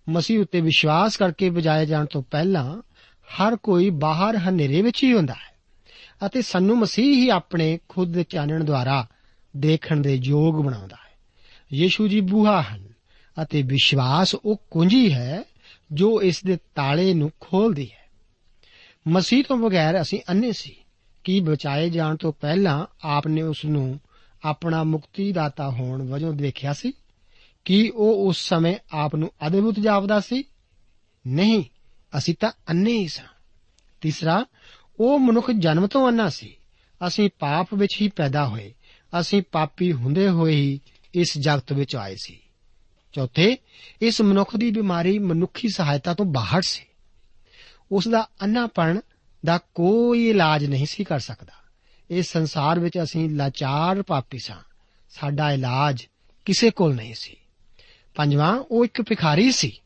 ਮਸੀਹ 0.09 0.39
ਉੱਤੇ 0.39 0.61
ਵਿਸ਼ਵਾਸ 0.61 1.17
ਕਰਕੇ 1.17 1.49
ਬਚਾਏ 1.49 1.85
ਜਾਣ 1.85 2.05
ਤੋਂ 2.05 2.23
ਪਹਿਲਾਂ 2.31 2.81
ਹਰ 3.27 3.55
ਕੋਈ 3.55 3.89
ਬਾਹਰ 3.89 4.35
ਹਨੇਰੇ 4.35 4.81
ਵਿੱਚ 4.81 5.03
ਹੀ 5.03 5.13
ਹੁੰਦਾ 5.13 5.33
ਹੈ 5.33 5.57
ਅਤੇ 6.25 6.41
ਸਾਨੂੰ 6.41 6.77
ਮਸੀਹ 6.77 7.15
ਹੀ 7.15 7.29
ਆਪਣੇ 7.29 7.79
ਖੁਦ 7.89 8.13
ਦੇ 8.13 8.23
ਚਾਨਣ 8.23 8.63
ਦੁਆਰਾ 8.63 9.07
ਦੇਖਣ 9.57 9.97
ਦੇ 9.97 10.19
ਯੋਗ 10.23 10.65
ਬਣਾਉਂਦਾ 10.65 10.95
ਹੈ। 10.95 11.17
ਯੀਸ਼ੂ 11.73 12.07
ਜੀ 12.07 12.21
ਬੂਹਾ 12.21 12.61
ਹਨ 12.61 12.87
ਅਤੇ 13.41 13.61
ਵਿਸ਼ਵਾਸ 13.61 14.35
ਉਹ 14.35 14.61
ਕੁੰਜੀ 14.71 15.13
ਹੈ 15.13 15.43
ਜੋ 15.91 16.21
ਇਸ 16.21 16.43
ਦੇ 16.43 16.57
ਤਾਲੇ 16.75 17.13
ਨੂੰ 17.13 17.31
ਖੋਲਦੀ 17.39 17.91
ਹੈ। 17.91 18.09
ਮਸੀਹ 19.07 19.43
ਤੋਂ 19.43 19.57
ਬਗੈਰ 19.57 20.01
ਅਸੀਂ 20.01 20.19
ਅੰਨੇ 20.29 20.51
ਸੀ 20.51 20.75
ਕਿ 21.23 21.39
ਬਚਾਏ 21.39 21.89
ਜਾਣ 21.89 22.15
ਤੋਂ 22.15 22.33
ਪਹਿਲਾਂ 22.33 22.85
ਆਪ 23.03 23.27
ਨੇ 23.27 23.41
ਉਸ 23.41 23.65
ਨੂੰ 23.65 23.99
ਆਪਣਾ 24.43 24.83
ਮੁਕਤੀ 24.83 25.31
ਦਾਤਾ 25.31 25.69
ਹੋਣ 25.69 26.09
ਵਜੋਂ 26.09 26.33
ਦੇਖਿਆ 26.33 26.73
ਸੀ 26.73 26.93
ਕਿ 27.65 27.91
ਉਹ 27.95 28.29
ਉਸ 28.29 28.49
ਸਮੇਂ 28.49 28.75
ਆਪ 28.91 29.15
ਨੂੰ 29.15 29.31
ਅਦਭੁਤ 29.47 29.79
ਜਾਪਦਾ 29.79 30.19
ਸੀ। 30.19 30.43
ਨਹੀਂ, 31.27 31.63
ਅਸੀਂ 32.17 32.35
ਤਾਂ 32.39 32.51
ਅੰਨੇ 32.69 32.91
ਹੀ 32.91 33.07
ਸਾਂ। 33.07 33.25
ਤੀਸਰਾ, 34.01 34.45
ਉਹ 34.99 35.19
ਮਨੁੱਖ 35.19 35.51
ਜਨਮ 35.51 35.87
ਤੋਂ 35.87 36.11
ਅੰਨਾ 36.11 36.29
ਸੀ। 36.29 36.55
ਅਸੀਂ 37.07 37.29
ਪਾਪ 37.39 37.73
ਵਿੱਚ 37.73 38.01
ਹੀ 38.01 38.07
ਪੈਦਾ 38.07 38.47
ਹੋਏ। 38.47 38.73
ਅਸੀਂ 39.19 39.41
ਪਾਪੀ 39.51 39.93
ਹੁੰਦੇ 39.93 40.29
ਹੋਏ 40.29 40.55
ਹੀ 40.55 40.79
ਇਸ 41.13 41.37
ਜਗਤ 41.37 41.73
ਵਿੱਚ 41.73 41.95
ਆਏ 41.95 42.15
ਸੀ। 42.23 42.39
ਚੌਥੇ, 43.13 43.57
ਇਸ 44.01 44.21
ਮਨੁੱਖ 44.21 44.55
ਦੀ 44.55 44.71
ਬਿਮਾਰੀ 44.71 45.19
ਮਨੁੱਖੀ 45.19 45.69
ਸਹਾਇਤਾ 45.69 46.13
ਤੋਂ 46.13 46.25
ਬਾਹਰ 46.25 46.61
ਸੀ। 46.61 46.83
ਉਸ 47.91 48.07
ਦਾ 48.07 48.29
ਅੰਨਾਪਣ 48.43 48.99
ਦਾ 49.45 49.57
ਕੋਈ 49.57 50.29
ਇਲਾਜ 50.29 50.65
ਨਹੀਂ 50.65 50.85
ਸੀ 50.85 51.03
ਕਰ 51.03 51.19
ਸਕਦਾ। 51.19 51.53
ਇਸ 52.09 52.31
ਸੰਸਾਰ 52.31 52.79
ਵਿੱਚ 52.79 52.99
ਅਸੀਂ 53.03 53.29
ਲਾਚਾਰ 53.29 54.01
ਪਾਪੀ 54.01 54.37
ਸਾਂ। 54.37 54.57
ਸਾਡਾ 55.09 55.51
ਇਲਾਜ 55.51 56.05
ਕਿਸੇ 56.45 56.69
ਕੋਲ 56.69 56.95
ਨਹੀਂ 56.95 57.13
ਸੀ। 57.13 57.35
ਪੰਜਵਾਂ, 58.15 58.63
ਉਹ 58.71 58.85
ਇੱਕ 58.85 59.01
ਭਿਖਾਰੀ 59.01 59.51
ਸੀ। 59.51 59.81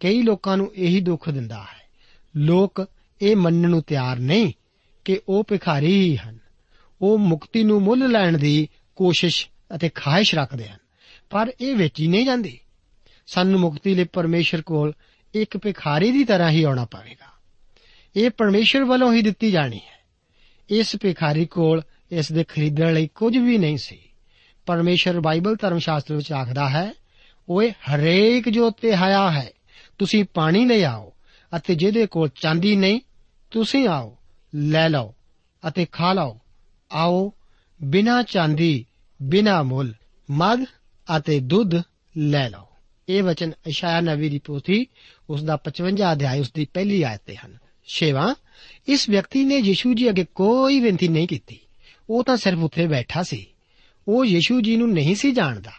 ਕਈ 0.00 0.22
ਲੋਕਾਂ 0.22 0.56
ਨੂੰ 0.56 0.72
ਇਹੀ 0.74 1.00
ਦੁੱਖ 1.00 1.30
ਦਿੰਦਾ 1.30 1.58
ਹੈ। 1.58 1.88
ਲੋਕ 2.36 2.88
ਇਹ 3.22 3.36
ਮੰਨਣ 3.36 3.70
ਨੂੰ 3.70 3.82
ਤਿਆਰ 3.82 4.18
ਨਹੀਂ 4.18 4.52
ਕਿ 5.04 5.20
ਉਹ 5.28 5.44
ਭਿਖਾਰੀ 5.44 6.00
ਹੀ 6.00 6.16
ਹਨ। 6.16 6.38
ਉਹ 7.02 7.18
ਮੁਕਤੀ 7.18 7.64
ਨੂੰ 7.64 7.82
ਮੁੱਲ 7.82 8.10
ਲੈਣ 8.10 8.38
ਦੀ 8.38 8.68
ਕੋਸ਼ਿਸ਼ 8.96 9.48
ਅਤੇ 9.74 9.88
ਖਾਹਿਸ਼ 9.88 10.34
ਰੱਖਦੇ 10.34 10.68
ਹਨ, 10.68 10.78
ਪਰ 11.30 11.52
ਇਹ 11.60 11.76
ਵੇਚੀ 11.76 12.06
ਨਹੀਂ 12.06 12.26
ਜਾਂਦੀ। 12.26 12.60
ਸਾਨੂੰ 13.26 13.60
ਮੁਕਤੀ 13.60 13.94
ਲਈ 13.94 14.04
ਪਰਮੇਸ਼ਰ 14.04 14.62
ਕੋਲ 14.62 14.92
ਇੱਕ 15.34 15.58
ਭਿਖਾਰੀ 15.58 16.12
ਦੀ 16.12 16.24
ਤਰ੍ਹਾਂ 16.24 16.50
ਹੀ 16.50 16.62
ਆਉਣਾ 16.62 16.84
ਪਵੇਗਾ। 16.84 17.26
ਇਹ 18.16 18.30
ਪਰਮੇਸ਼ਰ 18.30 18.84
ਵੱਲੋਂ 18.84 19.12
ਹੀ 19.12 19.22
ਦਿੱਤੀ 19.22 19.50
ਜਾਣੀ 19.50 19.76
ਹੈ। 19.76 19.95
ਇਸ 20.70 20.96
ਭਿਖਾਰੀ 21.00 21.46
ਕੋਲ 21.46 21.82
ਇਸ 22.10 22.32
ਦੇ 22.32 22.44
ਖਰੀਦਣ 22.44 22.94
ਲਈ 22.94 23.06
ਕੁਝ 23.06 23.36
ਵੀ 23.36 23.58
ਨਹੀਂ 23.58 23.78
ਸੀ। 23.78 23.98
ਪਰਮੇਸ਼ਰ 24.66 25.20
ਬਾਈਬਲ 25.20 25.56
ਧਰਮ 25.56 25.78
ਸ਼ਾਸਤਰ 25.78 26.14
ਵਿੱਚ 26.14 26.32
ਆਖਦਾ 26.32 26.68
ਹੈ, 26.68 26.92
ਓਏ, 27.48 27.70
ਹਰੇਕ 27.70 28.48
ਜੋ 28.48 28.70
ਤੇ 28.70 28.96
ਹਇਆ 28.96 29.30
ਹੈ, 29.30 29.50
ਤੁਸੀਂ 29.98 30.24
ਪਾਣੀ 30.34 30.64
ਲੈ 30.64 30.84
ਆਓ 30.84 31.12
ਅਤੇ 31.56 31.74
ਜਿਹਦੇ 31.74 32.06
ਕੋਲ 32.06 32.28
ਚਾਂਦੀ 32.40 32.76
ਨਹੀਂ, 32.76 33.00
ਤੁਸੀਂ 33.50 33.88
ਆਓ, 33.88 34.16
ਲੈ 34.54 34.88
ਲਓ 34.88 35.14
ਅਤੇ 35.68 35.86
ਖਾ 35.92 36.12
ਲਓ। 36.12 36.38
ਆਓ, 36.92 37.32
ਬਿਨਾ 37.82 38.22
ਚਾਂਦੀ, 38.22 38.86
ਬਿਨਾ 39.22 39.62
ਮੁੱਲ 39.62 39.94
ਮਦ 40.30 40.64
ਅਤੇ 41.16 41.40
ਦੁੱਧ 41.40 41.82
ਲੈ 42.16 42.48
ਲਓ। 42.48 42.66
ਇਹ 43.08 43.22
ਵਚਨ 43.22 43.52
ਇਸ਼ਾਇਆ 43.66 44.00
ਨਬੀ 44.00 44.28
ਦੀ 44.28 44.38
ਪੋਥੀ 44.38 44.86
ਉਸ 45.30 45.42
ਦਾ 45.42 45.56
55 45.56 46.12
ਅਧਿਆਇ, 46.12 46.40
ਉਸ 46.40 46.52
ਦੀ 46.52 46.64
ਪਹਿਲੀ 46.64 47.02
ਆਇਤ 47.02 47.20
ਤੇ 47.26 47.36
ਹਨ। 47.36 47.58
ਛੇਵਾਂ, 47.86 48.34
ਇਸ 48.88 49.08
ਵਿਅਕਤੀ 49.08 49.44
ਨੇ 49.44 49.58
ਯੀਸ਼ੂ 49.58 49.94
ਜੀ 49.94 50.08
ਅੱਗੇ 50.08 50.26
ਕੋਈ 50.34 50.80
ਬੇਨਤੀ 50.80 51.08
ਨਹੀਂ 51.08 51.28
ਕੀਤੀ। 51.28 51.58
ਉਹ 52.10 52.24
ਤਾਂ 52.24 52.36
ਸਿਰਫ 52.36 52.58
ਉੱਥੇ 52.58 52.86
ਬੈਠਾ 52.86 53.22
ਸੀ। 53.22 53.46
ਉਹ 54.08 54.24
ਯੀਸ਼ੂ 54.24 54.60
ਜੀ 54.60 54.76
ਨੂੰ 54.76 54.92
ਨਹੀਂ 54.92 55.14
ਸੀ 55.14 55.32
ਜਾਣਦਾ। 55.32 55.70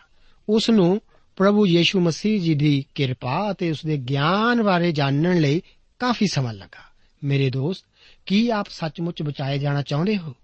ਉਸ 0.49 0.69
ਨੂੰ 0.69 1.01
ਪ੍ਰਭੂ 1.35 1.67
ਯੀਸ਼ੂ 1.67 1.99
ਮਸੀਹ 1.99 2.41
ਜੀ 2.41 2.53
ਦੀ 2.53 2.85
ਕਿਰਪਾ 2.95 3.51
ਅਤੇ 3.51 3.71
ਉਸ 3.71 3.85
ਦੇ 3.85 3.97
ਗਿਆਨ 3.97 4.63
ਬਾਰੇ 4.63 4.91
ਜਾਣਨ 4.91 5.41
ਲਈ 5.41 5.61
ਕਾਫੀ 5.99 6.25
ਸਮਾਂ 6.27 6.53
ਲੱਗਾ। 6.53 6.83
ਮੇਰੇ 7.23 7.49
ਦੋਸਤ, 7.49 7.85
ਕੀ 8.25 8.49
ਆਪ 8.49 8.67
ਸੱਚਮੁੱਚ 8.69 9.23
ਬਚਾਏ 9.23 9.59
ਜਾਣਾ 9.59 9.81
ਚਾਹੁੰਦੇ 9.81 10.17
ਹੋ? 10.17 10.35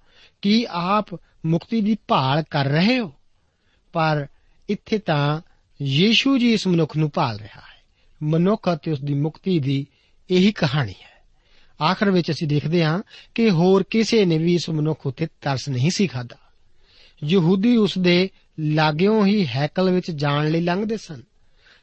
ਕੀ 0.41 0.65
ਆਪ 0.69 1.05
ਮੁਕਤੀ 1.45 1.81
ਦੀ 1.81 1.97
ਭਾਲ 2.07 2.43
ਕਰ 2.49 2.65
ਰਹੇ 2.65 2.99
ਹੋ? 2.99 3.13
ਪਰ 3.93 4.27
ਇੱਥੇ 4.69 4.97
ਤਾਂ 4.97 5.41
ਯੀਸ਼ੂ 5.81 6.37
ਜੀ 6.37 6.53
ਇਸ 6.53 6.67
ਮਨੁੱਖ 6.67 6.97
ਨੂੰ 6.97 7.11
ਭਾਲ 7.13 7.37
ਰਿਹਾ 7.37 7.59
ਹੈ। 7.59 7.83
ਮਨੁੱਖ 8.23 8.73
ਅਤੇ 8.73 8.91
ਉਸ 8.91 9.01
ਦੀ 9.01 9.13
ਮੁਕਤੀ 9.13 9.59
ਦੀ 9.59 9.87
ਇਹੀ 10.31 10.51
ਕਹਾਣੀ 10.51 10.93
ਹੈ। 11.01 11.12
ਆਖਰ 11.83 12.11
ਵਿੱਚ 12.11 12.31
ਅਸੀਂ 12.31 12.47
ਦੇਖਦੇ 12.47 12.83
ਹਾਂ 12.83 13.01
ਕਿ 13.35 13.49
ਹੋਰ 13.49 13.83
ਕਿਸੇ 13.83 14.25
ਨੇ 14.25 14.37
ਵੀ 14.37 14.55
ਇਸ 14.55 14.69
ਮਨੁੱਖ 14.69 15.07
ਉੱਤੇ 15.07 15.27
ਤਰਸ 15.41 15.69
ਨਹੀਂ 15.69 15.91
ਸੀ 15.91 16.07
ਖਾਦਾ 16.07 16.37
ਯਹੂਦੀ 17.23 17.77
ਉਸ 17.77 17.97
ਦੇ 17.97 18.29
ਲਾਗਿਓਂ 18.59 19.25
ਹੀ 19.25 19.47
ਹੈਕਲ 19.47 19.89
ਵਿੱਚ 19.89 20.11
ਜਾਣ 20.11 20.51
ਲਈ 20.51 20.61
ਲੰਘਦੇ 20.61 20.97
ਸਨ। 20.97 21.21